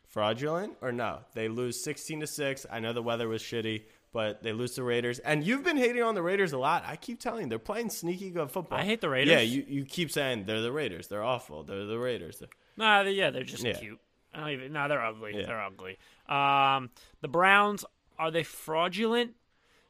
[0.06, 1.20] Fraudulent or no?
[1.34, 2.66] They lose 16 to 6.
[2.70, 3.82] I know the weather was shitty,
[4.14, 5.18] but they lose to Raiders.
[5.18, 6.84] And you've been hating on the Raiders a lot.
[6.86, 8.78] I keep telling you, they're playing sneaky good football.
[8.78, 9.32] I hate the Raiders.
[9.32, 11.08] Yeah, you, you keep saying they're the Raiders.
[11.08, 11.64] They're awful.
[11.64, 12.40] They're the Raiders.
[12.76, 13.72] Nah, they, yeah, they're just Yeah.
[13.72, 13.98] cute.
[14.32, 14.72] I don't even.
[14.72, 15.32] No, they're ugly.
[15.36, 15.46] Yeah.
[15.46, 15.98] They're ugly.
[16.28, 16.90] Um,
[17.22, 17.84] the Browns
[18.16, 19.34] are they fraudulent?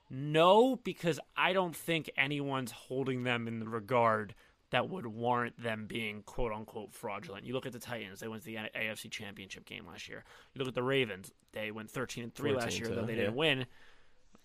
[0.08, 4.34] No, because I don't think anyone's holding them in the regard
[4.70, 7.46] that would warrant them being quote unquote fraudulent.
[7.46, 10.24] You look at the Titans; they went to the AFC Championship game last year.
[10.54, 13.20] You look at the Ravens; they went thirteen and three last year, though they yeah.
[13.20, 13.66] didn't win.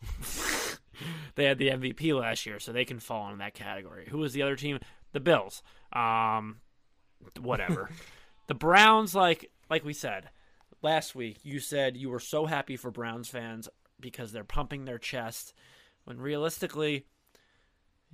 [1.35, 4.07] they had the MVP last year, so they can fall in that category.
[4.09, 4.79] Who was the other team?
[5.13, 5.63] The Bills.
[5.93, 6.57] Um,
[7.39, 7.89] whatever.
[8.47, 10.29] the Browns, like like we said
[10.81, 14.97] last week, you said you were so happy for Browns fans because they're pumping their
[14.97, 15.53] chest.
[16.05, 17.05] When realistically,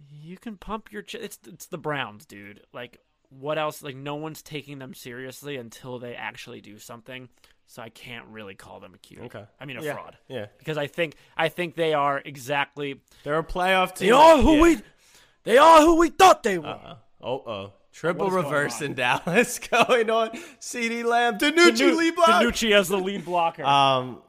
[0.09, 1.23] you can pump your chest.
[1.23, 2.61] It's it's the Browns, dude.
[2.73, 3.81] Like what else?
[3.81, 7.29] Like no one's taking them seriously until they actually do something.
[7.67, 9.21] So I can't really call them a cute.
[9.23, 9.43] Okay.
[9.59, 10.17] I mean a Yeah, fraud.
[10.27, 10.45] yeah.
[10.57, 14.07] Because I think I think they are exactly They're a playoff team.
[14.07, 14.61] they are who Yeah.
[14.61, 14.77] we
[15.43, 16.67] they are who we thought they were.
[16.67, 16.95] Uh-uh.
[17.21, 17.73] Oh, oh.
[17.91, 20.29] Triple What is going reverse in Dallas going on.
[20.59, 21.37] CeeDee Lamb.
[21.37, 22.27] Danucci Danu- lead block.
[22.43, 23.63] Danucci as the lead blocker.
[23.65, 24.21] Um,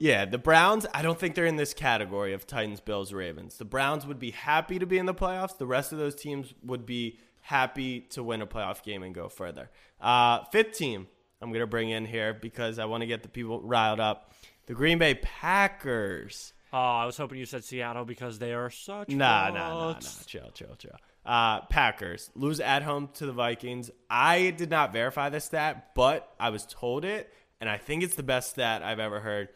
[0.00, 3.56] yeah, the Browns, I don't think they're in this category of Titans, Bills, Ravens.
[3.56, 5.58] The Browns would be happy to be in the playoffs.
[5.58, 9.28] The rest of those teams would be happy to win a playoff game and go
[9.28, 9.70] further.
[10.00, 11.08] Uh, fifth team,
[11.40, 14.32] I'm going to bring in here because I want to get the people riled up.
[14.66, 16.52] The Green Bay Packers.
[16.72, 19.98] oh, I was hoping you said Seattle because they are such Nah, nah, nah, nah.
[20.26, 20.96] Chill, chill, chill.
[21.24, 23.90] Uh, Packers lose at home to the Vikings.
[24.10, 28.14] I did not verify this stat, but I was told it, and I think it's
[28.14, 29.48] the best stat I've ever heard.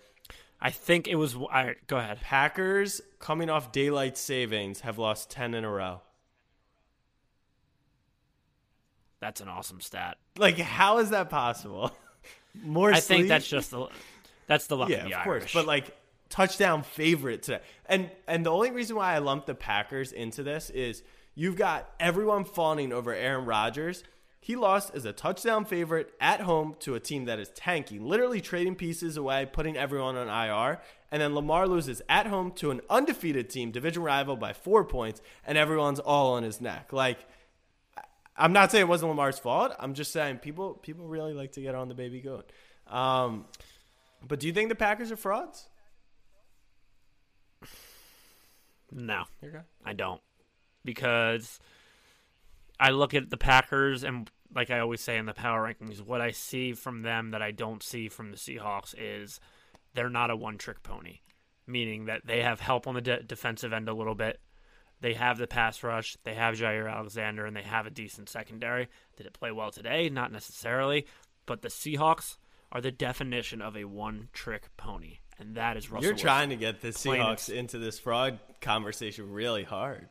[0.61, 1.35] I think it was.
[1.35, 2.21] All right, go ahead.
[2.21, 6.03] Packers coming off daylight savings have lost 10 in a row.
[9.23, 10.19] That's an awesome stat.
[10.37, 11.93] Like how is that possible?
[12.63, 13.87] More I think that's just the
[14.49, 15.43] that's the luck Yeah, of the of Irish.
[15.43, 15.55] course.
[15.55, 15.97] But like
[16.29, 17.61] touchdown favorite today.
[17.87, 21.05] And and the only reason why I lumped the Packers into this is
[21.37, 24.03] you've got everyone fawning over Aaron Rodgers.
[24.41, 28.41] He lost as a touchdown favorite at home to a team that is tanking, literally
[28.41, 30.81] trading pieces away, putting everyone on IR.
[31.13, 35.23] And then Lamar loses at home to an undefeated team, division rival by four points,
[35.47, 36.93] and everyone's all on his neck.
[36.93, 37.19] Like,
[38.37, 39.73] I'm not saying it wasn't Lamar's fault.
[39.79, 42.51] I'm just saying people people really like to get on the baby goat.
[42.87, 43.45] Um,
[44.27, 45.69] but do you think the Packers are frauds?
[48.91, 49.61] no, Okay.
[49.85, 50.21] I don't,
[50.85, 51.59] because
[52.79, 56.21] I look at the Packers and like I always say in the power rankings, what
[56.21, 59.41] I see from them that I don't see from the Seahawks is
[59.95, 61.21] they're not a one-trick pony,
[61.67, 64.41] meaning that they have help on the de- defensive end a little bit.
[65.03, 66.17] They have the pass rush.
[66.23, 68.89] They have Jaire Alexander, and they have a decent secondary.
[69.17, 70.09] Did it play well today?
[70.09, 71.07] Not necessarily.
[71.45, 72.37] But the Seahawks
[72.71, 76.05] are the definition of a one-trick pony, and that is Russell.
[76.05, 76.25] You're Wilson.
[76.27, 80.09] trying to get the and Seahawks into this fraud conversation really hard.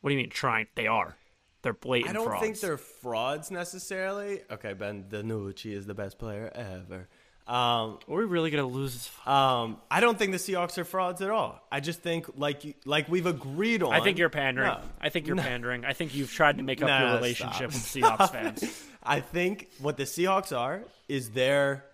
[0.00, 0.68] What do you mean trying?
[0.76, 1.16] They are.
[1.62, 2.42] They're blatant I don't frauds.
[2.42, 4.42] think they're frauds necessarily.
[4.50, 7.08] Okay, Ben DiNucci is the best player ever.
[7.46, 9.10] Um, Are we really gonna lose this?
[9.26, 11.60] um, I don't think the Seahawks are frauds at all.
[11.72, 13.92] I just think, like you, like we've agreed on.
[13.92, 14.68] I think you're pandering.
[14.70, 14.80] No.
[15.00, 15.84] I think you're pandering.
[15.84, 18.20] I think you've tried to make up Nah, your relationship stop.
[18.20, 18.84] with Seahawks fans.
[19.02, 21.84] I think what the Seahawks are is they're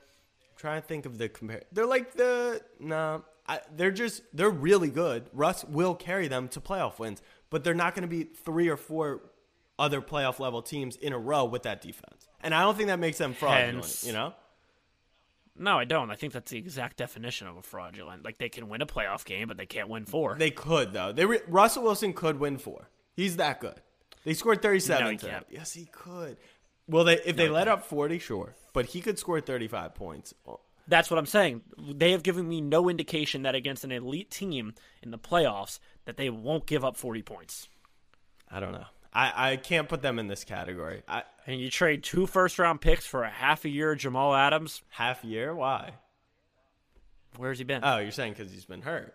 [0.43, 1.63] I'm trying to think of the compare.
[1.73, 5.31] They're like the no, I, they're just they're really good.
[5.33, 8.77] Russ will carry them to playoff wins, but they're not going to be three or
[8.77, 9.23] four
[9.79, 12.29] other playoff level teams in a row with that defense.
[12.43, 13.77] And I don't think that makes them fraudulent.
[13.77, 14.35] Hence- You know,
[15.59, 16.11] No, I don't.
[16.11, 18.25] I think that's the exact definition of a fraudulent.
[18.25, 20.37] Like they can win a playoff game, but they can't win four.
[20.39, 21.13] they could though.
[21.13, 22.91] They re- Russell Wilson could win four.
[23.15, 23.81] He's that good.
[24.25, 25.05] They scored thirty seven.
[25.05, 25.47] No, he can't.
[25.51, 26.37] Yes, he could.
[26.87, 29.95] Well, they if they he let up forty, sure, but he could score thirty five
[29.95, 30.33] points.
[30.87, 31.61] That's what I'm saying.
[31.77, 36.17] They have given me no indication that against an elite team in the playoffs that
[36.17, 37.69] they won't give up 40 points.
[38.51, 38.87] I don't know.
[39.13, 41.03] I, I can't put them in this category.
[41.07, 44.83] I, And you trade two first round picks for a half a year Jamal Adams.
[44.91, 45.55] half year?
[45.55, 45.95] Why?
[47.37, 47.81] Where's he been?
[47.85, 49.15] Oh, you're saying because he's been hurt.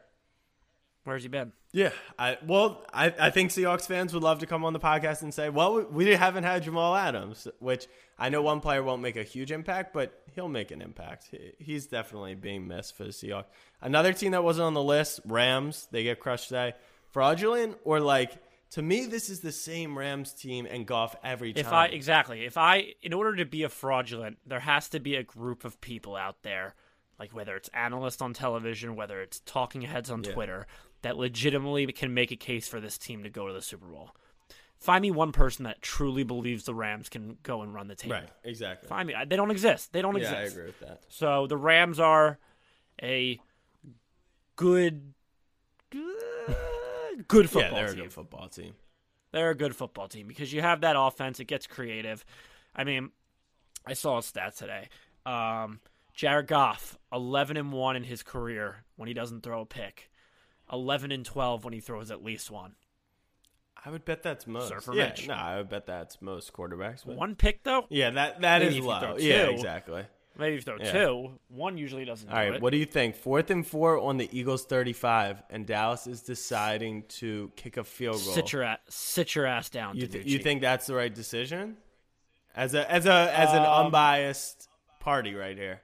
[1.03, 1.51] Where's he been?
[1.73, 1.91] Yeah.
[2.17, 5.33] I well, I, I think Seahawks fans would love to come on the podcast and
[5.33, 9.15] say, well, we, we haven't had Jamal Adams, which I know one player won't make
[9.17, 11.27] a huge impact, but he'll make an impact.
[11.29, 13.45] He- He's definitely being missed for the Seahawks.
[13.81, 16.73] Another team that wasn't on the list, Rams, they get crushed today.
[17.11, 18.31] fraudulent or like
[18.73, 21.65] to me this is the same Rams team and Goff every time.
[21.65, 25.15] If I exactly, if I in order to be a fraudulent, there has to be
[25.15, 26.73] a group of people out there,
[27.19, 30.65] like whether it's analysts on television, whether it's talking heads on Twitter,
[31.03, 34.09] that legitimately can make a case for this team to go to the Super Bowl.
[34.79, 38.15] Find me one person that truly believes the Rams can go and run the table.
[38.15, 38.89] right, exactly.
[38.89, 39.13] Find me.
[39.27, 39.93] They don't exist.
[39.93, 40.33] They don't exist.
[40.33, 41.03] Yeah, I agree with that.
[41.09, 42.37] So the Rams are
[43.01, 43.39] a
[44.55, 45.13] good,
[47.27, 48.03] good football yeah, they're a team.
[48.03, 48.73] good football team.
[49.31, 51.39] They're a good football team because you have that offense.
[51.39, 52.23] It gets creative.
[52.75, 53.09] I mean,
[53.85, 54.89] I saw a stat today.
[55.25, 55.79] Um,
[56.13, 60.11] Jared Goff, eleven and one in his career when he doesn't throw a pick.
[60.71, 62.75] Eleven and twelve when he throws at least one.
[63.85, 64.69] I would bet that's most.
[64.69, 65.27] Surfer yeah, Mitch.
[65.27, 67.01] no, I would bet that's most quarterbacks.
[67.05, 67.85] But One pick though.
[67.89, 69.17] yeah, that that Maybe is low.
[69.17, 70.03] Yeah, exactly.
[70.37, 70.91] Maybe throw Yeah.
[70.91, 71.39] two.
[71.49, 72.27] One usually doesn't.
[72.27, 72.61] All do right, it.
[72.61, 73.15] what do you think?
[73.15, 78.15] Fourth and four on the Eagles' thirty-five, and Dallas is deciding to kick a field
[78.23, 78.33] goal.
[78.33, 79.95] Sit your ass, sit your ass down.
[79.95, 81.77] You, th- you think that's the right decision?
[82.55, 84.69] As a as a as an Um, unbiased
[84.99, 85.81] party right here.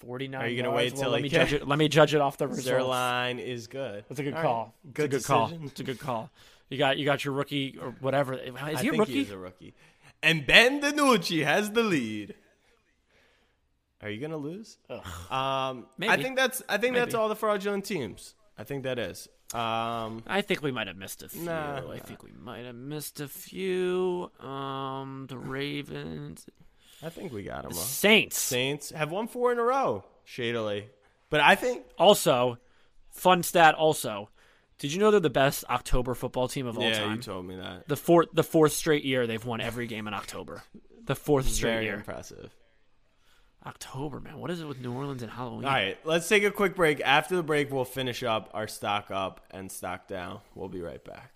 [0.00, 0.76] 49 Are you gonna yards?
[0.76, 1.66] wait Well, till let me judge it.
[1.68, 2.66] Let me judge it off the results.
[2.66, 4.04] Their line is good.
[4.08, 4.74] That's a good All call.
[4.84, 4.94] right.
[4.94, 5.52] Good it's a good call.
[5.64, 6.30] It's a good call.
[6.68, 8.34] You got you got your rookie or whatever.
[8.34, 9.12] Is he a think rookie?
[9.14, 9.74] he's a rookie.
[10.22, 12.34] And Ben DiNucci has the lead.
[14.04, 14.76] Are you gonna lose?
[14.88, 16.22] Um, I Maybe.
[16.22, 17.20] think that's I think that's Maybe.
[17.22, 18.34] all the fraudulent teams.
[18.56, 19.28] I think that is.
[19.52, 21.42] Um, I think we might have missed a few.
[21.44, 24.30] Nah, I think we might have missed a few.
[24.40, 26.46] Um, the Ravens,
[27.02, 27.72] I think we got them.
[27.72, 27.78] all.
[27.78, 28.36] Saints.
[28.38, 30.88] Saints have won four in a row, shadily.
[31.30, 32.58] But I think Also,
[33.10, 33.74] fun stat.
[33.74, 34.28] Also,
[34.78, 37.16] did you know they're the best October football team of all yeah, time?
[37.16, 37.88] you told me that.
[37.88, 40.62] the fourth, the fourth straight year they've won every game in October.
[41.06, 41.94] The fourth straight Very year.
[41.94, 42.50] impressive.
[43.66, 44.38] October, man.
[44.38, 45.64] What is it with New Orleans and Halloween?
[45.64, 47.00] All right, let's take a quick break.
[47.00, 50.40] After the break, we'll finish up our stock up and stock down.
[50.54, 51.30] We'll be right back.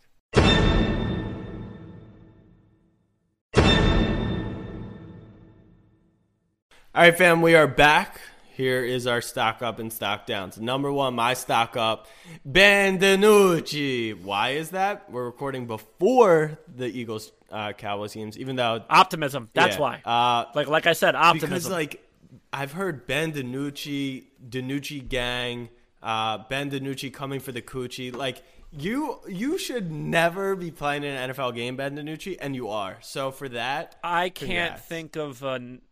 [6.94, 8.20] All right, fam, we are back.
[8.54, 10.56] Here is our stock up and stock downs.
[10.56, 12.08] So number one, my stock up,
[12.44, 14.20] Ben DiNucci.
[14.20, 15.08] Why is that?
[15.10, 19.48] We're recording before the Eagles uh, Cowboys games, even though Optimism.
[19.54, 20.02] That's yeah, why.
[20.04, 21.50] Uh, like like I said, optimism.
[21.50, 22.07] because like
[22.52, 25.68] I've heard Ben DiNucci, DiNucci gang,
[26.02, 28.14] uh, Ben DiNucci coming for the coochie.
[28.14, 32.68] Like you, you should never be playing in an NFL game, Ben DiNucci, and you
[32.68, 32.98] are.
[33.00, 34.82] So for that, I can't Congrats.
[34.82, 35.82] think of an.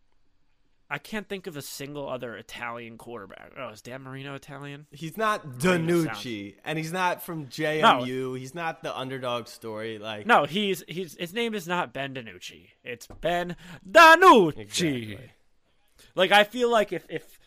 [0.89, 3.51] I can't think of a single other Italian quarterback.
[3.57, 4.87] Oh, is Dan Marino Italian?
[4.89, 8.39] he's not Marino DiNucci, and he's not from JMU.
[8.39, 9.99] He's not the underdog story.
[9.99, 12.69] Like No, he's he's his name is not Ben DiNucci.
[12.85, 13.57] It's Ben
[13.89, 14.57] Danucci.
[14.59, 15.31] Exactly.
[16.17, 17.39] Like I feel like if if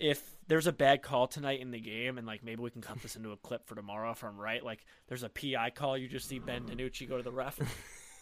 [0.00, 3.00] if there's a bad call tonight in the game, and like maybe we can cut
[3.02, 4.64] this into a clip for tomorrow if I'm right.
[4.64, 7.60] Like there's a PI call, you just see Ben DiNucci go to the ref.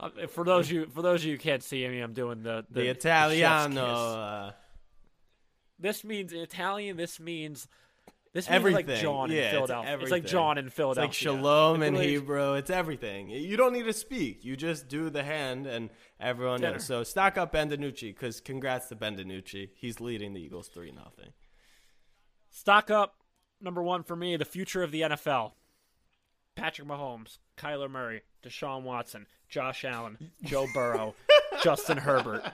[0.00, 2.64] Uh, for those you for those of you who can't see me, I'm doing the
[2.70, 3.84] the, the Italiano.
[3.84, 4.52] Uh,
[5.80, 6.96] This means in Italian.
[6.96, 7.66] This means
[8.38, 8.86] this means Everything.
[8.86, 9.98] like John Yeah, in it's Philadelphia.
[10.00, 10.24] It's, like.
[10.26, 11.08] John in Philadelphia.
[11.10, 12.54] it's like shalom in Hebrew.
[12.54, 13.30] It's everything.
[13.30, 14.44] You don't need to speak.
[14.44, 16.74] You just do the hand, and everyone Dinner.
[16.74, 16.84] knows.
[16.84, 19.70] So stock up Ben DiNucci because congrats to Ben DiNucci.
[19.74, 21.32] He's leading the Eagles three nothing.
[22.50, 23.16] Stock up
[23.60, 24.36] number one for me.
[24.36, 25.52] The future of the NFL.
[26.54, 31.14] Patrick Mahomes, Kyler Murray, Deshaun Watson, Josh Allen, Joe Burrow,
[31.64, 32.44] Justin Herbert.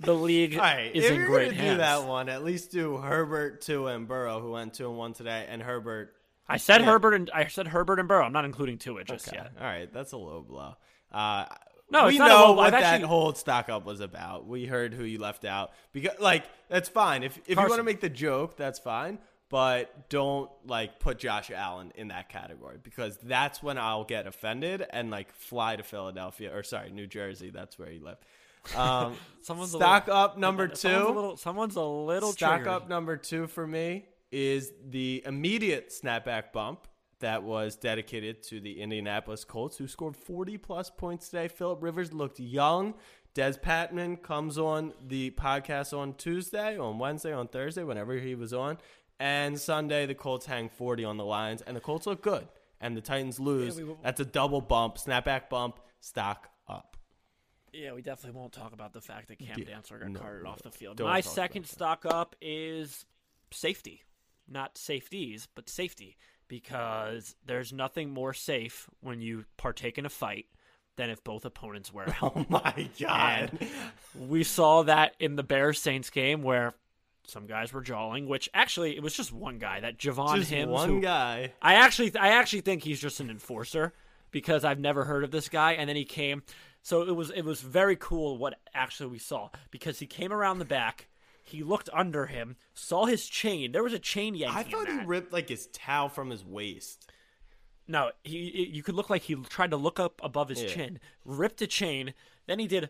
[0.00, 1.74] The league All right, is if in you're great gonna hands.
[1.74, 5.14] do that one, at least do Herbert two and Burrow, who went two and one
[5.14, 6.14] today, and Herbert.
[6.48, 6.86] I said Yeah.
[6.88, 8.24] Herbert and I said Herbert and Burrow.
[8.24, 9.38] I'm not including Tua just Okay.
[9.38, 9.52] yet.
[9.58, 10.76] All right, that's a low blow.
[11.10, 11.46] Uh,
[11.90, 14.44] No, we it's not a know what I've that actually- whole stock up was about.
[14.46, 17.22] We heard who you left out because, like, that's fine.
[17.22, 19.18] If if you want to make the joke, that's fine.
[19.48, 24.84] But don't like put Josh Allen in that category because that's when I'll get offended
[24.90, 27.50] and like fly to Philadelphia or sorry, New Jersey.
[27.50, 28.24] That's where he lived.
[28.74, 30.74] Um, Someone's a stock little- up number two.
[30.88, 32.68] Someone's a little, someone's a little Stock triggered.
[32.68, 36.88] up number two for me is the immediate snapback bump
[37.20, 41.46] that was dedicated to the Indianapolis Colts, who scored 40 plus points today.
[41.48, 42.94] Philip Rivers looked young.
[43.34, 48.52] Des Patman comes on the podcast on Tuesday, on Wednesday, on Thursday, whenever he was
[48.52, 48.78] on.
[49.20, 52.48] And Sunday, the Colts hang 40 on the Lions, and the Colts look good.
[52.80, 53.76] And the Titans lose.
[53.76, 56.96] we will- That's a double bump, snapback bump, stock up.
[57.76, 60.44] Yeah, we definitely won't talk about the fact that Cam Yeah, Dantzler got no, carted
[60.44, 60.50] no.
[60.50, 61.00] off the field.
[61.00, 63.04] My second stock up is
[63.50, 64.02] safety.
[64.48, 66.16] Not safeties, but safety.
[66.48, 70.46] Because there's nothing more safe when you partake in a fight
[70.96, 72.46] than if both opponents wear a oh helmet.
[72.50, 73.58] Oh my God.
[74.18, 76.72] we saw that in the Bears Saints game where
[77.26, 80.70] some guys were jawing, which actually it was just one guy, that Javon Just Wims.
[80.70, 81.52] one who- guy.
[81.60, 83.92] I actually, I actually think he's just an enforcer
[84.30, 85.72] because I've never heard of this guy.
[85.72, 86.42] And then he came,
[86.86, 90.60] so it was, it was very cool what actually we saw because he came around
[90.60, 91.08] the back,
[91.42, 93.72] he looked under him, saw his chain.
[93.72, 94.56] There was a chain yanking.
[94.56, 97.10] I thought he ripped like his towel from his waist.
[97.88, 100.68] No, he you could look like he tried to look up above his Yeah.
[100.68, 102.14] chin, ripped a chain,
[102.46, 102.88] then he did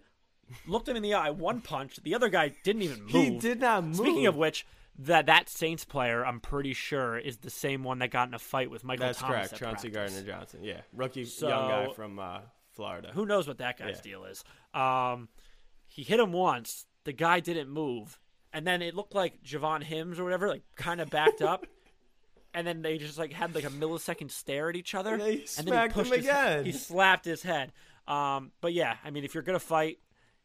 [0.66, 1.96] looked him in the eye, one punch.
[2.02, 3.12] The other guy didn't even move.
[3.12, 3.96] He did not move.
[3.96, 4.66] Speaking of which,
[4.98, 8.38] that that Saints player, I'm pretty sure, is the same one that got in a
[8.38, 9.48] fight with Michael That's Thomas.
[9.48, 9.56] correct.
[9.58, 9.88] Chauncey.
[9.88, 10.60] Gardner Johnson.
[10.64, 12.40] Yeah, rookie So- young guy from uh,
[12.76, 13.10] Florida.
[13.14, 14.02] Who knows what that guy's Yeah.
[14.02, 14.44] deal is?
[14.74, 15.28] Um,
[15.88, 16.86] he hit him once.
[17.04, 18.20] The guy didn't move,
[18.52, 21.66] and then it looked like Javon Hims or whatever, like kind of backed up.
[22.54, 25.32] And then they just like had like a millisecond stare at each other, And they
[25.32, 26.64] and then smacked he him pushed his, again.
[26.64, 27.70] He slapped his head.
[28.08, 29.98] Um, but yeah, I mean, if you're gonna fight,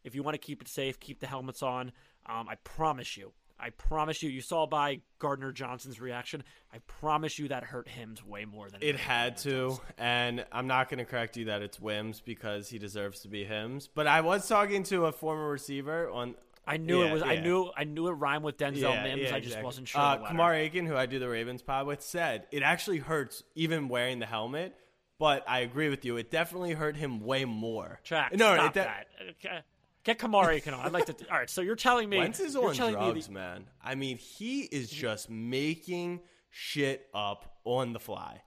[0.04, 1.90] if you want to keep it safe, keep the helmets on.
[2.26, 4.28] Um, I promise you, I promise you.
[4.30, 6.42] You saw by Gardner Johnson's reaction.
[6.74, 10.88] I promise you that hurt Hims way more than It had to, and I'm not
[10.88, 13.88] going to correct you that it's Wims because he deserves to be Hims.
[13.94, 16.34] But I was talking to a former receiver on.
[16.66, 17.22] I knew Yeah, it was.
[17.22, 17.70] I knew.
[17.76, 19.22] I knew it rhymed with Denzel Yeah, Mims.
[19.22, 19.64] yeah, I just exactly.
[19.64, 20.00] wasn't sure.
[20.00, 20.18] Uh.
[20.26, 24.18] Kamar Aiken, who I do the Ravens pod with, said it actually hurts even wearing
[24.18, 24.74] the helmet.
[25.18, 28.00] But I agree with you; it definitely hurt him way more.
[28.02, 28.32] Track.
[28.34, 29.06] no, stop it de- that.
[29.44, 29.60] Okay.
[30.04, 30.80] Get Kamari on.
[30.80, 31.14] I'd like to.
[31.30, 31.48] all right.
[31.50, 32.18] So you're telling me.
[32.18, 33.66] Wentz is on drugs, the- man.
[33.82, 38.42] I mean, he is just making shit up on the fly.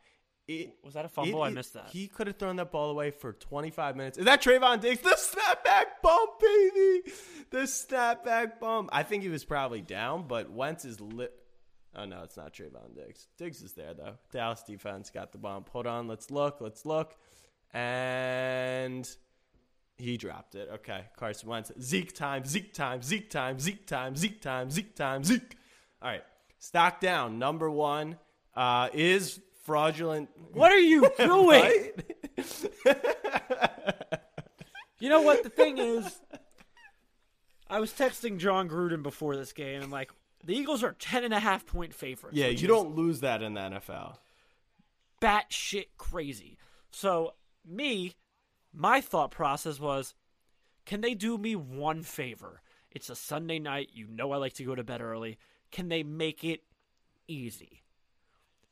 [0.47, 1.41] It, Was that a fumble?
[1.41, 1.89] I missed that.
[1.89, 4.17] He could have thrown that ball away for 25 minutes.
[4.19, 5.01] Is that Trevon Diggs?
[5.01, 7.11] The snapback bump, baby.
[7.49, 8.89] The snapback bump.
[8.93, 11.33] I think he was probably down, but Wentz is lit.
[11.95, 13.27] Oh, no, it's not Trevon Diggs.
[13.39, 14.17] Diggs is there, though.
[14.31, 15.69] Dallas defense got the bump.
[15.69, 16.07] Hold on.
[16.07, 16.57] Let's look.
[16.61, 17.15] Let's look.
[17.73, 19.09] And
[19.97, 20.69] he dropped it.
[20.75, 21.05] Okay.
[21.17, 21.71] Carson Wentz.
[21.81, 22.45] Zeke time.
[22.45, 23.01] Zeke time.
[23.01, 23.59] Zeke time.
[23.59, 24.15] Zeke time.
[24.15, 24.69] Zeke time.
[24.71, 25.23] Zeke time.
[25.23, 25.55] Zeke.
[26.01, 26.23] All right.
[26.59, 27.39] Stock down.
[27.39, 28.17] Number one
[28.55, 30.29] uh, is fraudulent.
[30.53, 31.91] What are you doing?
[34.99, 36.21] You know what the thing is?
[37.69, 39.81] I was texting John Gruden before this game.
[39.81, 40.11] I'm like,
[40.43, 42.37] the Eagles are ten and a half point favorites.
[42.37, 44.17] Yeah, you don't lose that in the NFL.
[45.21, 46.57] batshit crazy.
[46.91, 47.33] So
[47.65, 48.13] me,
[48.75, 50.13] my thought process was,
[50.85, 52.61] can they do me one favor?
[52.91, 53.89] It's a Sunday night.
[53.93, 55.37] You know I like to go to bed early.
[55.71, 56.63] Can they make it
[57.27, 57.83] easy?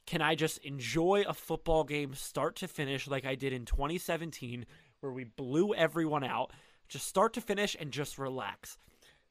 [0.05, 4.65] Can I just enjoy a football game start to finish like I did in 2017
[4.99, 6.51] where we blew everyone out?
[6.87, 8.77] Just start to finish and just relax.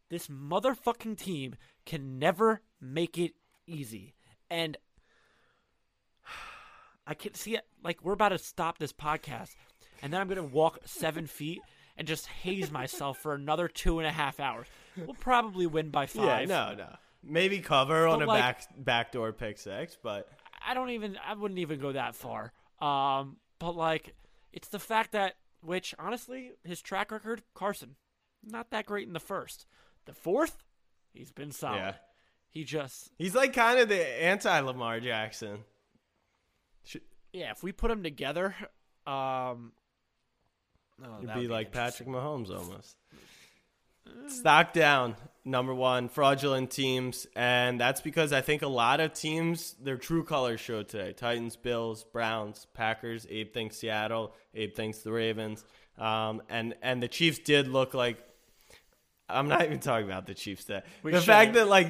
[0.08, 1.54] This motherfucking team
[1.86, 3.32] can never make it
[3.66, 4.14] easy.
[4.50, 4.76] And
[7.06, 9.54] I can see it like we're about to stop this podcast,
[10.02, 11.62] and then I'm gonna walk seven feet
[11.96, 14.66] and just haze myself for another two and a half hours.
[14.96, 16.48] We'll probably win by five.
[16.48, 16.96] Yeah, no, no.
[17.22, 20.28] Maybe cover on But, a like- back backdoor pick six, but
[20.66, 21.16] I don't even.
[21.26, 22.52] I wouldn't even go that far.
[22.80, 24.14] Um, but like,
[24.52, 27.96] it's the fact that, which honestly, his track record, Carson,
[28.44, 29.66] not that great in the first.
[30.04, 30.64] The fourth,
[31.12, 31.76] he's been solid.
[31.76, 31.94] Yeah.
[32.50, 35.60] He just, he's like kind of the anti Lamar Jackson.
[37.32, 37.50] Yeah.
[37.52, 38.54] If we put him together,
[39.06, 39.72] um,
[41.04, 41.72] oh, You'd that be like.
[41.72, 42.96] Patrick Mahomes almost.
[44.26, 47.26] Stock down, number one, fraudulent teams.
[47.36, 51.12] And that's because I think a lot of teams, their true colors showed today.
[51.12, 53.26] Titans, Bills, Browns, Packers.
[53.30, 54.34] Abe thinks Seattle.
[54.54, 55.64] Abe thinks the Ravens.
[55.98, 58.18] Um, and, and the Chiefs did look like.
[59.28, 60.82] I'm not even talking about the Chiefs today.
[61.02, 61.26] We the shouldn't.
[61.26, 61.88] fact that, like,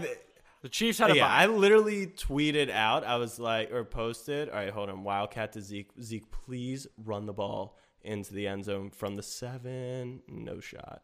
[0.63, 1.27] The Chiefs had a yeah.
[1.27, 3.05] I literally tweeted out.
[3.05, 4.49] I was like, or posted.
[4.49, 5.03] All right, hold on.
[5.03, 5.91] Wildcat to Zeke.
[6.01, 10.23] Zeke, please run the ball into the end zone from the seven.
[10.29, 11.03] No shot.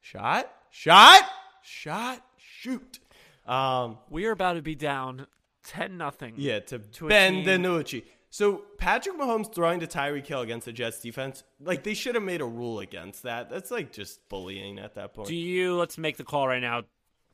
[0.00, 0.52] Shot.
[0.70, 1.22] Shot.
[1.62, 2.24] Shot.
[2.36, 2.98] Shoot.
[3.46, 3.98] Um.
[4.08, 5.26] we are about to be down
[5.64, 6.34] ten nothing.
[6.36, 6.60] Yeah.
[6.60, 8.04] To, To Ben DiNucci.
[8.30, 12.24] So Patrick Mahomes throwing to Tyreek Hill against the Jets defense, like they should have
[12.24, 13.50] made a rule against that.
[13.50, 15.28] That's like just bullying at that point.
[15.28, 15.76] Do you?
[15.76, 16.84] Let's make the call right now.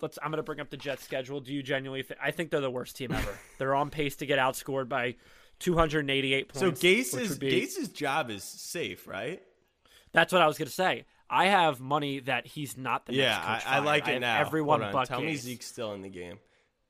[0.00, 0.18] Let's.
[0.20, 1.40] I'm going to bring up the Jets schedule.
[1.40, 2.02] Do you genuinely?
[2.02, 3.38] Th- I think they're the worst team ever.
[3.58, 5.14] they're on pace to get outscored by
[5.60, 6.60] 288 points.
[6.60, 6.70] so.
[6.70, 9.42] Gase's be- Gase's job is safe, right?
[10.12, 11.04] That's what I was going to say.
[11.30, 14.40] I have money that he's not the Yeah, next coach I, I like it now.
[14.40, 15.06] Everyone Hold on.
[15.06, 16.38] Tell me Zeke's still in the game.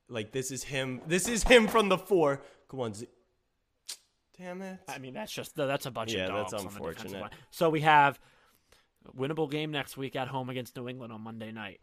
[0.09, 1.01] Like this is him.
[1.07, 2.41] This is him from the four.
[2.71, 3.11] Come on, Zeke.
[4.39, 4.79] Damn it.
[4.89, 7.33] I mean, that's just that's a bunch Yeah, of that's dogs on the unfortunate.
[7.51, 8.21] So we have
[9.07, 11.81] a winnable game next week at home against New England on Monday night.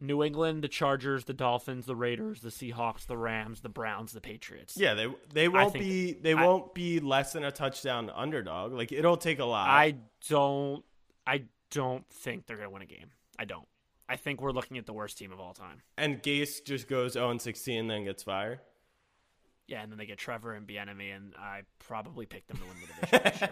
[0.00, 4.20] New England, the Chargers, the Dolphins, the Raiders, the Seahawks, the Rams, the Browns, the
[4.20, 4.74] Patriots.
[4.76, 8.72] yeah, they they won't think- be they I- won't be less than a touchdown underdog.
[8.72, 9.68] Like it'll take a lot.
[9.68, 9.96] I
[10.28, 10.84] don't
[11.26, 13.10] I don't think they're gonna win a game.
[13.38, 13.66] I don't.
[14.08, 15.80] I think we're looking at the worst team of all time.
[15.96, 18.60] And Gase just goes 0 16 and then gets fired.
[19.66, 22.76] Yeah, and then they get Trevor and Bieniemy, and I probably picked them to win
[23.00, 23.48] the division.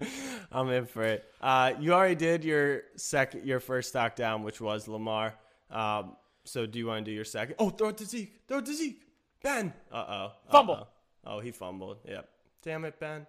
[0.00, 0.46] year.
[0.52, 1.24] I'm in for it.
[1.40, 5.34] Uh, you already did your second, your first stock down, which was Lamar.
[5.70, 7.56] Um, so do you want to do your second?
[7.58, 8.34] Oh, throw it to Zeke.
[8.46, 9.02] Throw it to Zeke.
[9.42, 9.72] Ben.
[9.92, 10.32] Uh oh.
[10.50, 10.88] Fumble.
[11.24, 11.98] Oh, he fumbled.
[12.06, 12.28] Yep.
[12.62, 13.26] Damn it, Ben.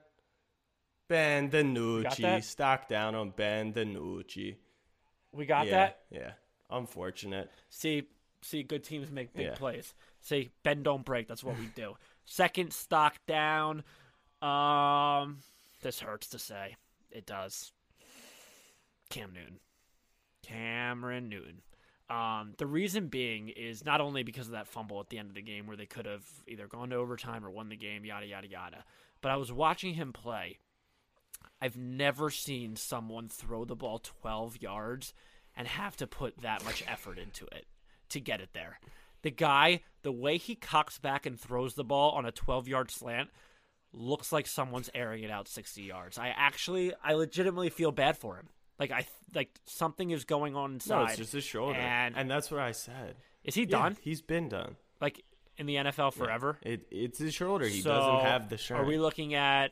[1.08, 2.44] Ben DiNucci.
[2.44, 4.56] Stock down on Ben DiNucci.
[5.32, 6.00] We got yeah, that.
[6.10, 6.32] Yeah.
[6.70, 7.52] Unfortunate.
[7.70, 8.08] See,
[8.42, 9.56] see, good teams make big Yeah.
[9.56, 9.94] plays.
[10.22, 11.28] See, Ben don't break.
[11.28, 11.96] That's what we do.
[12.26, 13.84] Second stock down.
[14.42, 15.40] Um,
[15.82, 16.76] this hurts to say.
[17.12, 17.72] It does.
[19.10, 19.60] Cam Newton,
[20.42, 21.62] Cameron Newton.
[22.10, 25.36] Um, the reason being is not only because of that fumble at the end of
[25.36, 28.28] the game where they could have either gone to overtime or won the game, yada
[28.28, 28.84] yada yada.
[29.22, 30.60] But I was watching him play.
[31.62, 35.14] I've never seen someone throw the ball 12 yards
[35.56, 37.66] and have to put that much effort into it
[38.10, 38.80] to get it there.
[39.24, 42.92] The guy, the way he cocks back and throws the ball on a 12 yard
[42.92, 43.30] slant
[43.92, 46.20] looks like someone's airing it out 60 yards.
[46.20, 48.50] I actually, I legitimately feel bad for him.
[48.80, 50.96] Like I like something is going on inside.
[51.00, 51.80] No, it's just his shoulder.
[51.80, 53.16] And, And, that's what I said.
[53.44, 53.98] is he Yeah, done?
[54.02, 54.76] he's been done.
[55.02, 55.24] Like
[55.58, 56.58] in the NFL forever?
[56.62, 57.66] It, it's his shoulder.
[57.66, 58.82] He So, doesn't have the strength.
[58.84, 59.72] Are we looking at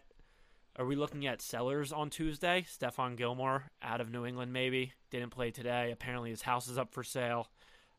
[0.78, 2.66] are we looking at Sellers on Tuesday?
[2.68, 5.92] Stephon Gilmore out of New England maybe didn't play today.
[5.92, 7.48] Apparently his house is up for sale.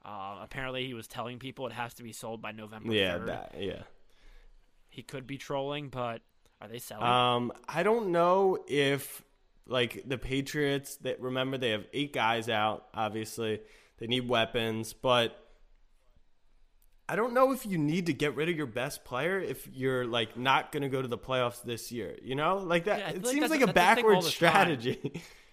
[0.05, 3.27] Uh, apparently he was telling people it has to be sold by November yeah, 3rd.
[3.27, 3.83] that, yeah.
[4.89, 6.21] He could be trolling, but
[6.61, 7.05] are they selling?
[7.07, 9.23] Um, I don't know if
[9.67, 10.97] like the Patriots.
[10.97, 12.87] That remember they have eight guys out.
[12.95, 13.61] Obviously,
[13.99, 15.39] they need weapons, but
[17.09, 20.07] I don't know if you need to get rid of your best player if you're
[20.07, 22.17] like not going to go to the playoffs this year.
[22.23, 22.99] You know, like that.
[22.99, 25.23] Yeah, it like seems like a that's the thing backwards strategy.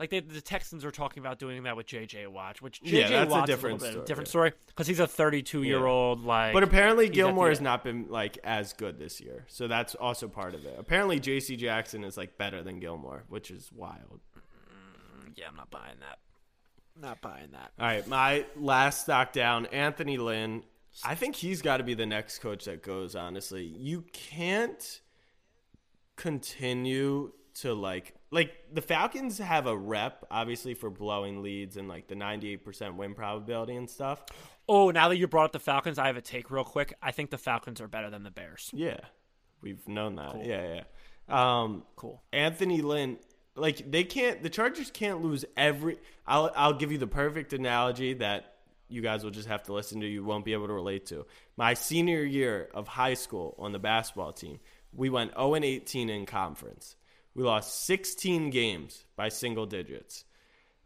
[0.00, 3.08] like they, the Texans are talking about doing that with JJ Watt, which JJ Yeah,
[3.10, 5.62] that's a Watt's different a, little bit a story, different story because he's a 32
[5.62, 6.54] year old like.
[6.54, 10.26] But apparently Gilmore the- has not been like as good this year, so that's also
[10.26, 10.74] part of it.
[10.78, 11.54] Apparently J.C.
[11.54, 14.20] Jackson is like better than Gilmore, which is wild.
[14.38, 16.18] Mm, yeah, I'm not buying that.
[16.98, 17.72] Not buying that.
[17.78, 20.64] All right, my last stock down, Anthony Lynn.
[21.04, 23.14] I think he's got to be the next coach that goes.
[23.14, 25.00] Honestly, you can't
[26.16, 32.06] continue to like like the Falcons have a rep, obviously, for blowing leads and like
[32.08, 34.22] the ninety eight percent win probability and stuff.
[34.68, 36.94] Oh, now that you brought up the Falcons, I have a take real quick.
[37.02, 38.70] I think the Falcons are better than the Bears.
[38.72, 39.00] Yeah,
[39.62, 40.44] we've known that.
[40.44, 40.82] Yeah,
[41.28, 41.62] yeah.
[41.62, 42.22] Um, Cool.
[42.32, 43.18] Anthony Lynn,
[43.56, 44.42] like they can't.
[44.42, 45.98] The Chargers can't lose every.
[46.26, 48.54] I'll I'll give you the perfect analogy that
[48.88, 50.06] you guys will just have to listen to.
[50.06, 51.26] You won't be able to relate to.
[51.56, 54.58] My senior year of high school on the basketball team,
[54.92, 56.96] we went 0 and 18 in conference.
[57.34, 60.24] We lost 16 games by single digits.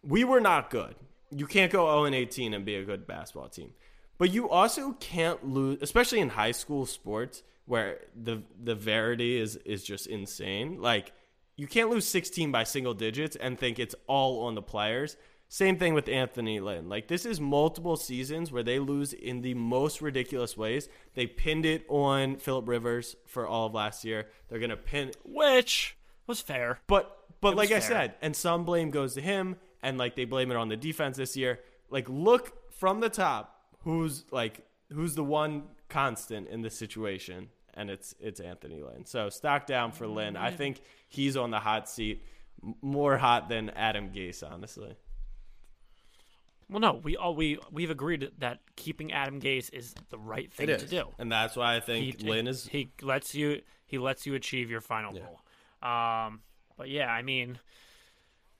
[0.03, 0.95] We were not good.
[1.31, 3.73] You can't go 0 and 18 and be a good basketball team.
[4.19, 9.57] But you also can't lose, especially in high school sports where the the verity is
[9.57, 10.81] is just insane.
[10.81, 11.13] Like
[11.57, 15.17] you can't lose 16 by single digits and think it's all on the players.
[15.49, 16.89] Same thing with Anthony Lynn.
[16.89, 20.89] Like this is multiple seasons where they lose in the most ridiculous ways.
[21.15, 24.29] They pinned it on Philip Rivers for all of last year.
[24.49, 25.97] They're gonna pin Which
[26.27, 26.81] was fair.
[26.87, 27.91] but but It like I fair.
[27.91, 31.17] said, and some blame goes to him, and like they blame it on the defense
[31.17, 31.61] this year.
[31.91, 37.91] Like look from the top, who's like who's the one constant in this situation, and
[37.91, 39.05] it's it's Anthony Lynn.
[39.05, 40.15] So stock down for mm-hmm.
[40.15, 40.37] Lynn.
[40.37, 42.25] I think he's on the hot seat,
[42.81, 44.97] more hot than Adam Gase, honestly.
[46.71, 50.69] Well, no, we all we we've agreed that keeping Adam Gase is the right thing
[50.69, 51.05] to do.
[51.19, 52.67] and that's why I think He, Lynn is.
[52.67, 55.41] he lets you he lets you achieve your final goal.
[55.85, 56.41] Um,
[56.77, 57.59] but yeah, I mean,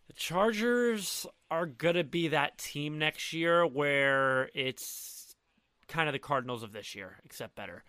[0.07, 5.35] the Chargers are gonna be that team next year where it's
[5.89, 7.83] kind of the Cardinals of this year, except better.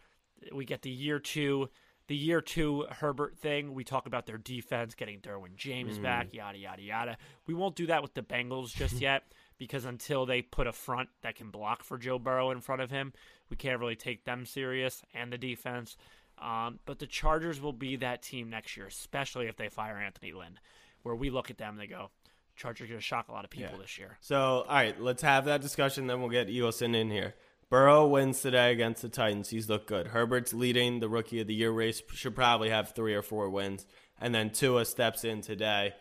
[0.54, 1.70] We get the year two.
[2.08, 6.60] The year two Herbert thing, we talk about their defense getting Derwin James back, yada
[6.60, 7.18] yada yada.
[7.48, 9.24] We won't do that with the Bengals just yet
[9.58, 12.92] because until they put a front that can block for Joe Burrow in front of
[12.92, 13.12] him,
[13.50, 15.98] we can't really take them serious and the defense.
[16.38, 20.34] Um, but the Chargers will be that team next year, especially if they fire Anthony
[20.34, 20.60] Lynn,
[21.04, 22.10] where we look at them and they go,
[22.56, 23.82] Chargers are going to shock a lot of people Yeah.
[23.82, 24.18] this year.
[24.22, 26.08] So all right, let's have that discussion.
[26.08, 27.36] Then we'll get Eosin in here.
[27.70, 29.50] Burrow wins today against the Titans.
[29.50, 30.08] He's looked good.
[30.08, 32.02] Herbert's leading the rookie of the year race.
[32.14, 33.86] Should probably have three or four wins.
[34.22, 35.94] And then Tua steps in today.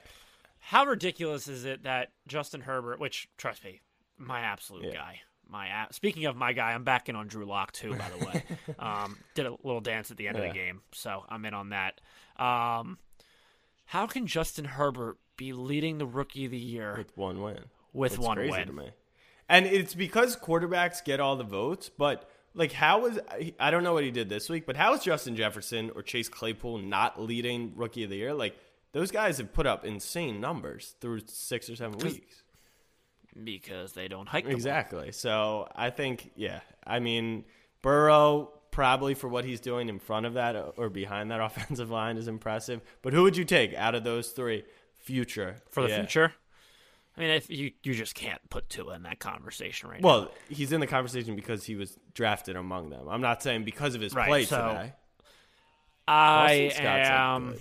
[0.61, 3.81] How ridiculous is it that Justin Herbert, which trust me,
[4.19, 4.93] my absolute Yeah.
[4.95, 7.95] guy, my a- speaking of my guy, I'm back in on Drew Lock too.
[7.95, 8.45] By the way,
[8.79, 11.71] um, did a little dance at the end of the game, so I'm in on
[11.71, 12.01] that.
[12.37, 12.99] Um,
[13.87, 17.59] how can Justin Herbert be leading the rookie of the year with one win.
[17.93, 18.91] with It's one win?
[19.49, 23.21] And it's because quarterbacks get all the votes, but like how is
[23.61, 26.29] I don't know what he did this week, but how is Justin Jefferson or Chase
[26.29, 28.33] Claypool not leading rookie of the year?
[28.33, 28.57] Like
[28.93, 32.43] those guys have put up insane numbers through six or seven weeks.
[33.43, 34.47] Because they don't hike.
[34.47, 35.13] Exactly.
[35.13, 36.61] So I think, yeah.
[36.87, 37.45] I mean,
[37.83, 41.91] Burrow probably for what he's doing in front of that uh, or behind that offensive
[41.91, 42.81] line is impressive.
[43.03, 44.65] But who would you take out of those three?
[44.99, 45.97] Future for the Yeah.
[45.99, 46.33] future.
[47.17, 50.09] I mean, if you you just can't put Tua in that conversation right now.
[50.09, 53.07] Well, he's in the conversation because he was drafted among them.
[53.11, 54.93] I'm not saying because of his Right, play so- today.
[56.09, 57.51] I Boston Scott's, like, am.
[57.51, 57.61] good.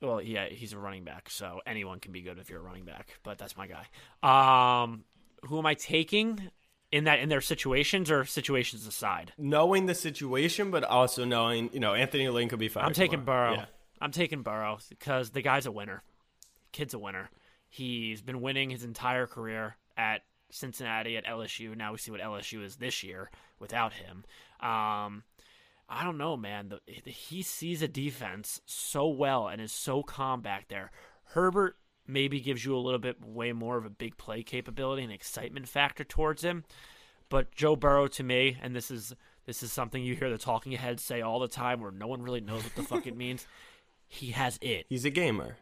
[0.00, 2.84] Well, yeah, he's a running back, so anyone can be good if you're a running
[2.84, 3.18] back.
[3.22, 3.86] But that's my guy.
[4.22, 5.04] Um,
[5.46, 6.50] who am I taking
[6.92, 9.32] in that in their situations or situations aside?
[9.38, 12.84] Knowing the situation, but also knowing, you know, Anthony Lynn could be fine.
[12.84, 13.54] I'm taking Burrow.
[13.54, 13.64] Yeah.
[14.00, 16.02] I'm taking Burrow because the guy's a winner.
[16.72, 17.30] Kid's a winner.
[17.68, 21.74] He's been winning his entire career at Cincinnati, at LSU.
[21.76, 24.24] Now we see what LSU is this year without him.
[24.60, 25.22] Um,
[25.88, 26.68] I don't know, man.
[26.70, 30.90] The, he sees a defense so well and is so calm back there.
[31.30, 31.76] Herbert
[32.06, 35.68] maybe gives you a little bit way more of a big play capability and excitement
[35.68, 36.64] factor towards him.
[37.28, 39.12] But Joe Burrow to me, and this is
[39.46, 42.22] this is something you hear the talking heads say all the time where no one
[42.22, 43.46] really knows what the fuck it means.
[44.08, 44.86] He has it.
[44.88, 45.56] He's a gamer.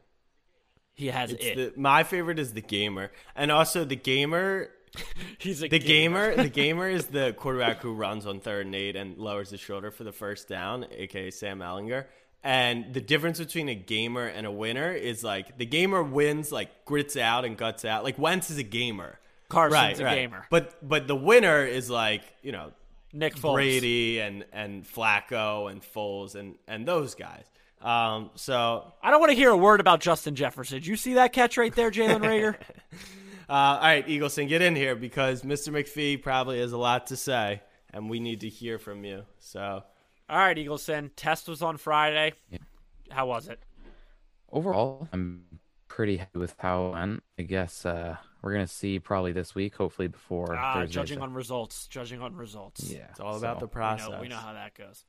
[0.93, 1.57] He has It's it.
[1.57, 3.11] the, my favorite is the gamer.
[3.35, 4.69] And also the gamer
[5.39, 8.97] He's a The gamer, the gamer is the quarterback who runs on third and eight
[8.97, 12.07] and lowers his shoulder for the first down, aka Sam Ehlinger.
[12.43, 16.85] And the difference between a gamer and a winner is like the gamer wins, like
[16.85, 18.05] grits out and guts out.
[18.05, 19.19] Like Wentz is a gamer,
[19.49, 20.47] Carson's a gamer.
[20.51, 22.73] But but the winner is like you know
[23.15, 23.55] Nick Foles.
[23.55, 27.45] Brady and and Flacco and Foles and and those guys.
[27.81, 30.77] Um, so I don't want to hear a word about Justin Jefferson.
[30.77, 32.57] Did you see that catch right there, Jalen Reagor?
[33.49, 35.69] Uh, all right, Eagleson, get in here because Mr.
[35.73, 39.25] McPhee probably has a lot to say, and we need to hear from you.
[39.39, 39.83] So,
[40.29, 41.11] All right, Eagleson.
[41.17, 42.33] Test was on Friday.
[43.11, 43.61] How was it?
[44.51, 45.45] Overall, I'm
[45.89, 47.23] pretty happy with how it went.
[47.39, 50.93] I guess uh, we're gonna see probably this week, hopefully before Ah, Thursday.
[50.95, 51.87] judging on results.
[51.89, 52.91] Judging on results.
[52.91, 54.09] yeah, it's all about so- the We process.
[54.09, 55.05] know, we know how that goes.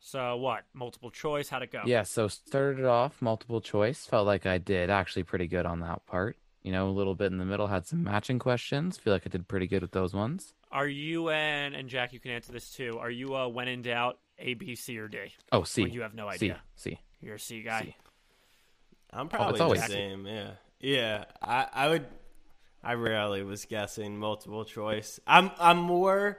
[0.00, 0.64] So what?
[0.74, 1.48] Multiple choice?
[1.48, 1.82] How'd it go?
[1.84, 4.06] Yeah, so started it off multiple choice.
[4.06, 6.36] Felt like I did actually pretty good on that part.
[6.66, 8.98] You know, a little bit in the middle had some matching questions.
[8.98, 10.52] Feel like I did pretty good with those ones.
[10.72, 12.12] Are you and and Jack?
[12.12, 12.98] You can answer this too.
[12.98, 15.32] Are you uh, when in doubt A, B, C, or D?
[15.52, 15.82] Oh, C.
[15.82, 16.60] When you have no idea.
[16.74, 16.98] C.
[17.20, 17.82] You're a C guy.
[17.82, 17.96] C.
[19.12, 19.92] I'm probably always the C.
[19.92, 20.26] same.
[20.26, 20.50] Yeah,
[20.80, 21.24] yeah.
[21.40, 22.06] I, I would.
[22.82, 25.20] I rarely was guessing multiple choice.
[25.24, 26.36] I'm I'm more.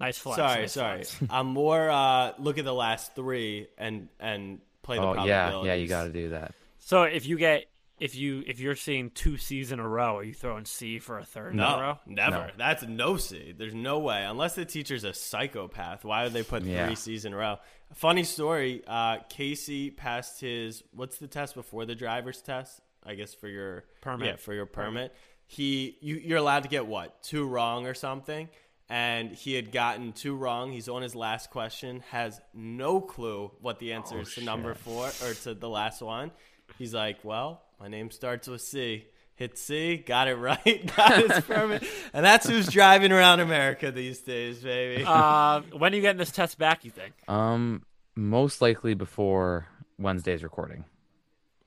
[0.00, 0.38] Nice flex.
[0.38, 1.04] sorry, nice sorry.
[1.04, 1.22] flex.
[1.32, 1.88] I'm more.
[1.88, 5.74] Uh, look at the last three and and play the Oh yeah, yeah.
[5.74, 6.52] You got to do that.
[6.80, 7.66] So if you get
[8.02, 11.18] if you if you're seeing two C's in a row, are you throwing C for
[11.18, 11.98] a third in a No, row?
[12.06, 12.36] never.
[12.36, 12.50] No.
[12.58, 13.54] That's no C.
[13.56, 14.24] There's no way.
[14.24, 16.04] Unless the teacher's a psychopath.
[16.04, 16.86] Why would they put Yeah.
[16.86, 17.58] three C's in a row?
[17.94, 18.82] Funny story.
[18.86, 22.80] Uh, Casey passed his what's the test before the driver's test?
[23.04, 24.26] I guess for your Permit.
[24.26, 25.14] Yeah, for your permit.
[25.46, 28.48] He you you're allowed to get what two wrong or something.
[28.88, 30.70] And he had gotten two wrong.
[30.72, 32.00] He's on his last question.
[32.10, 36.30] Has no clue what the answer is to number four or to the last one.
[36.78, 41.44] He's like, "Well, my name starts with C." Hit C, got it right, got his
[41.44, 45.04] permit, and that's who's driving around America these days, baby.
[45.06, 46.84] Uh, when are you getting this test back?
[46.84, 47.14] You think?
[47.28, 47.82] Um,
[48.14, 49.66] most likely before
[49.98, 50.84] Wednesday's recording.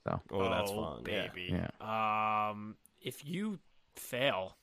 [0.04, 1.26] So oh, that's oh, fun, yeah.
[1.26, 1.52] baby.
[1.80, 2.50] Yeah.
[2.50, 3.58] Um, if you
[3.96, 4.56] fail,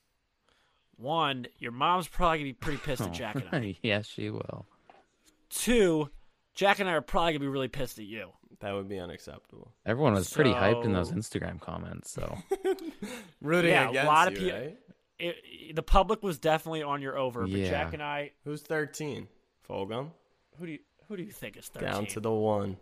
[0.96, 3.78] one, your mom's probably gonna be pretty pissed at Jack and I.
[3.84, 4.66] yes, she will.
[5.50, 6.10] Two,
[6.56, 8.30] Jack and I are probably gonna be really pissed at you.
[8.64, 9.72] That would be unacceptable.
[9.86, 12.10] Everyone was pretty hyped in those Instagram comments.
[12.12, 12.38] So
[13.42, 14.58] Rooting Yeah, a lot of people.
[14.58, 14.78] right?
[15.76, 17.70] The public was definitely on your over, but Yeah.
[17.70, 19.28] Jack and I, Who's thirteen?
[19.70, 20.12] Fulgham
[20.58, 21.90] who do you who do you think is thirteen?
[21.92, 22.78] down to the one.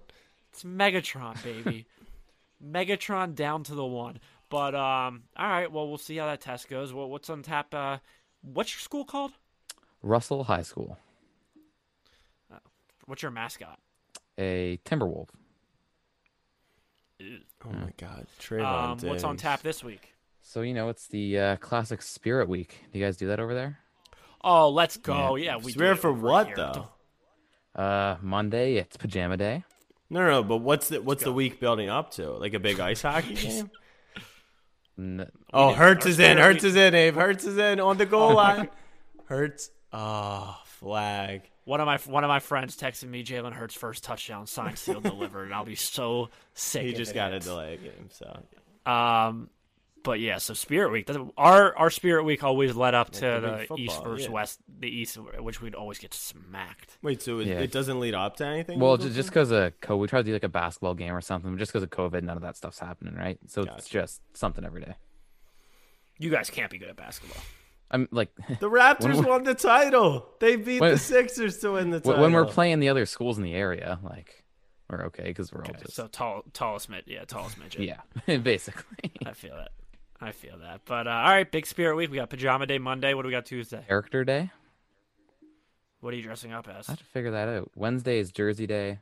[0.51, 1.85] It's Megatron, baby.
[2.63, 4.19] Megatron down to the one.
[4.49, 5.71] But um, all right.
[5.71, 6.93] Well, we'll see how that test goes.
[6.93, 7.73] Well, what's on tap?
[7.73, 7.97] Uh,
[8.41, 9.31] what's your school called?
[10.03, 10.97] Russell High School,
[13.05, 13.79] What's your mascot?
[14.37, 15.29] a Timberwolf.
[17.65, 20.13] Oh my God, Trevon Um, what's on tap this week?
[20.41, 22.75] So you know it's the uh, classic Spirit Week.
[22.91, 23.77] Do you guys do that over there?
[24.43, 25.35] Oh, let's go.
[25.35, 26.55] Yeah, we do Swear for what here.
[26.55, 26.87] though?
[27.75, 29.63] Uh, Monday it's Pajama Day.
[30.09, 32.31] No, no, but what's the what's the week building up to?
[32.31, 33.69] Like a big ice hockey game?
[34.97, 36.37] N- Oh, did- Hurts is in.
[36.37, 36.95] spirit Hurts is in.
[36.95, 37.15] Abe.
[37.15, 38.69] Hurts is in on the goal line.
[39.25, 39.69] Hurts.
[39.93, 41.49] Oh, flag.
[41.63, 45.03] One of my one of my friends texted me Jalen Hurts' first touchdown, signed, sealed,
[45.03, 46.83] delivered, and I'll be so sick.
[46.83, 47.45] He if just it got a hits.
[47.45, 48.09] delay game.
[48.09, 49.49] So Um,
[50.03, 51.07] but yeah, so Spirit Week.
[51.37, 54.31] Our our Spirit Week always led up to the the, big East versus yeah.
[54.31, 56.97] West, the East, which we'd always get smacked.
[57.03, 57.59] Wait, so it, Yeah.
[57.59, 58.79] it doesn't lead up to anything?
[58.79, 61.21] Well, just just because of COVID, we tried to do like a basketball game or
[61.21, 61.55] something.
[61.59, 63.37] Just because of COVID, none of that stuff's happening, right?
[63.47, 64.95] So it's just something every day.
[66.17, 67.41] You guys can't be good at basketball.
[67.91, 70.25] I'm like, the Raptors When won the title.
[70.39, 72.21] They beat When- the Sixers to win the when title.
[72.21, 74.43] when we're playing the other schools in the area, like
[74.89, 77.81] we're okay because we're all Okay, just so tall, tallest mid, yeah, tallest midget.
[77.81, 79.11] yeah, basically.
[79.25, 79.71] I feel that.
[80.21, 80.81] I feel that.
[80.85, 82.09] But uh, all right, big Spirit Week.
[82.11, 83.13] We got Pajama Day Monday.
[83.13, 83.83] What do we got Tuesday?
[83.87, 84.51] Character Day.
[85.99, 86.89] What are you dressing up as?
[86.89, 87.71] I have to figure that out.
[87.75, 88.99] Wednesday is Jersey Day.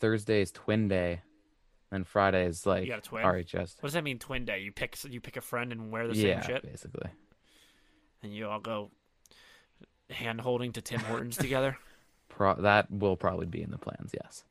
[0.00, 1.22] Thursday is Twin Day.
[1.92, 3.24] And Friday is like you got a twin?
[3.24, 3.76] RHS.
[3.80, 4.18] What does that mean?
[4.18, 4.60] Twin Day.
[4.60, 7.08] You pick you pick a friend and wear the Yeah, same shit, basically.
[8.24, 8.90] And you all go
[10.10, 11.78] hand holding to Tim Hortons together.
[12.28, 14.10] Pro- that will probably be in the plans.
[14.12, 14.42] Yes.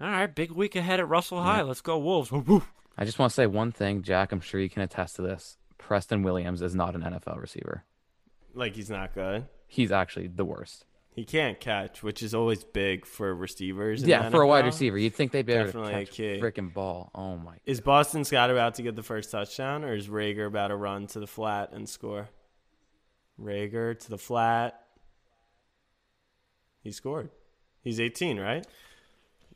[0.00, 1.62] All right, big week ahead at Russell High.
[1.62, 2.30] Let's go Wolves.
[2.30, 2.62] Woo, woo.
[2.96, 4.30] I just want to say one thing, Jack.
[4.30, 5.56] I'm sure you can attest to this.
[5.78, 7.84] Preston Williams is not an NFL receiver.
[8.54, 9.46] like he's not good.
[9.66, 10.84] He's actually the worst.
[11.10, 14.02] He can't catch, which is always big for receivers.
[14.02, 16.10] in Yeah, the for a wide receiver, you'd think they'd be able Definitely to catch
[16.14, 16.40] key.
[16.40, 17.10] freaking ball.
[17.14, 17.54] Oh my!
[17.64, 21.06] Is Boston Scott about to get the first touchdown, or is Reagor about to run
[21.08, 22.28] to the flat and score?
[23.40, 24.80] Reagor to the flat.
[26.82, 27.30] He scored.
[27.82, 28.66] He's 18, right?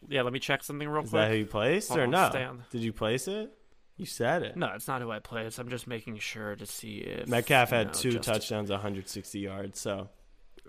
[0.09, 1.21] Yeah, let me check something real Is quick.
[1.23, 2.29] that who you placed, Hold or no?
[2.31, 2.65] stay on.
[2.71, 3.53] Did you place it?
[3.97, 4.57] You said it.
[4.57, 5.59] No, it's not who I placed.
[5.59, 9.81] I'm just making sure to see if Metcalf had no, two Justin- touchdowns, 160 yards.
[9.81, 10.09] So,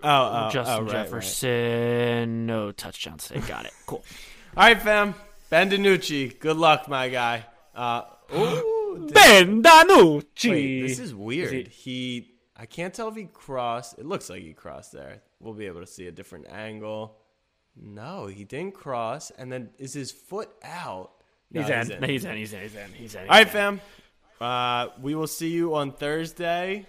[0.02, 1.04] oh, oh, Justin oh, right, right.
[1.04, 3.28] Jefferson, no touchdowns.
[3.28, 3.72] They got it.
[3.86, 4.04] Cool.
[4.56, 5.14] All right, fam.
[5.48, 7.46] Ben DiNucci, good luck, my guy.
[7.74, 8.02] Uh,
[8.36, 10.50] ooh, ben DiNucci.
[10.50, 11.68] Wait, this is weird.
[11.68, 12.29] he- he,
[12.60, 13.98] I can't tell if he crossed.
[13.98, 15.22] It looks like he crossed there.
[15.40, 17.16] We'll be able to see a different angle.
[17.74, 19.30] No, he didn't cross.
[19.30, 21.12] And then is his foot out?
[21.50, 22.02] No, He's, in.
[22.02, 22.36] He's in.
[22.36, 22.60] He's in.
[22.60, 22.92] He's in.
[22.92, 23.22] He's in.
[23.22, 23.80] All right, fam.
[24.42, 26.86] Uh, we will see you on Thursday,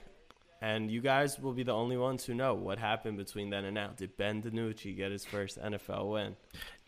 [0.61, 3.75] and you guys will be the only ones who know what happened between then and
[3.75, 3.91] now.
[3.95, 6.35] Did Ben DiNucci get his first NFL win?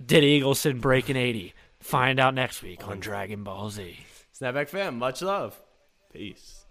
[0.05, 1.53] Did Eagleson break an 80?
[1.79, 3.97] Find out next week on Dragon Ball Z.
[4.38, 5.59] Snapback fam, much love.
[6.11, 6.62] Peace.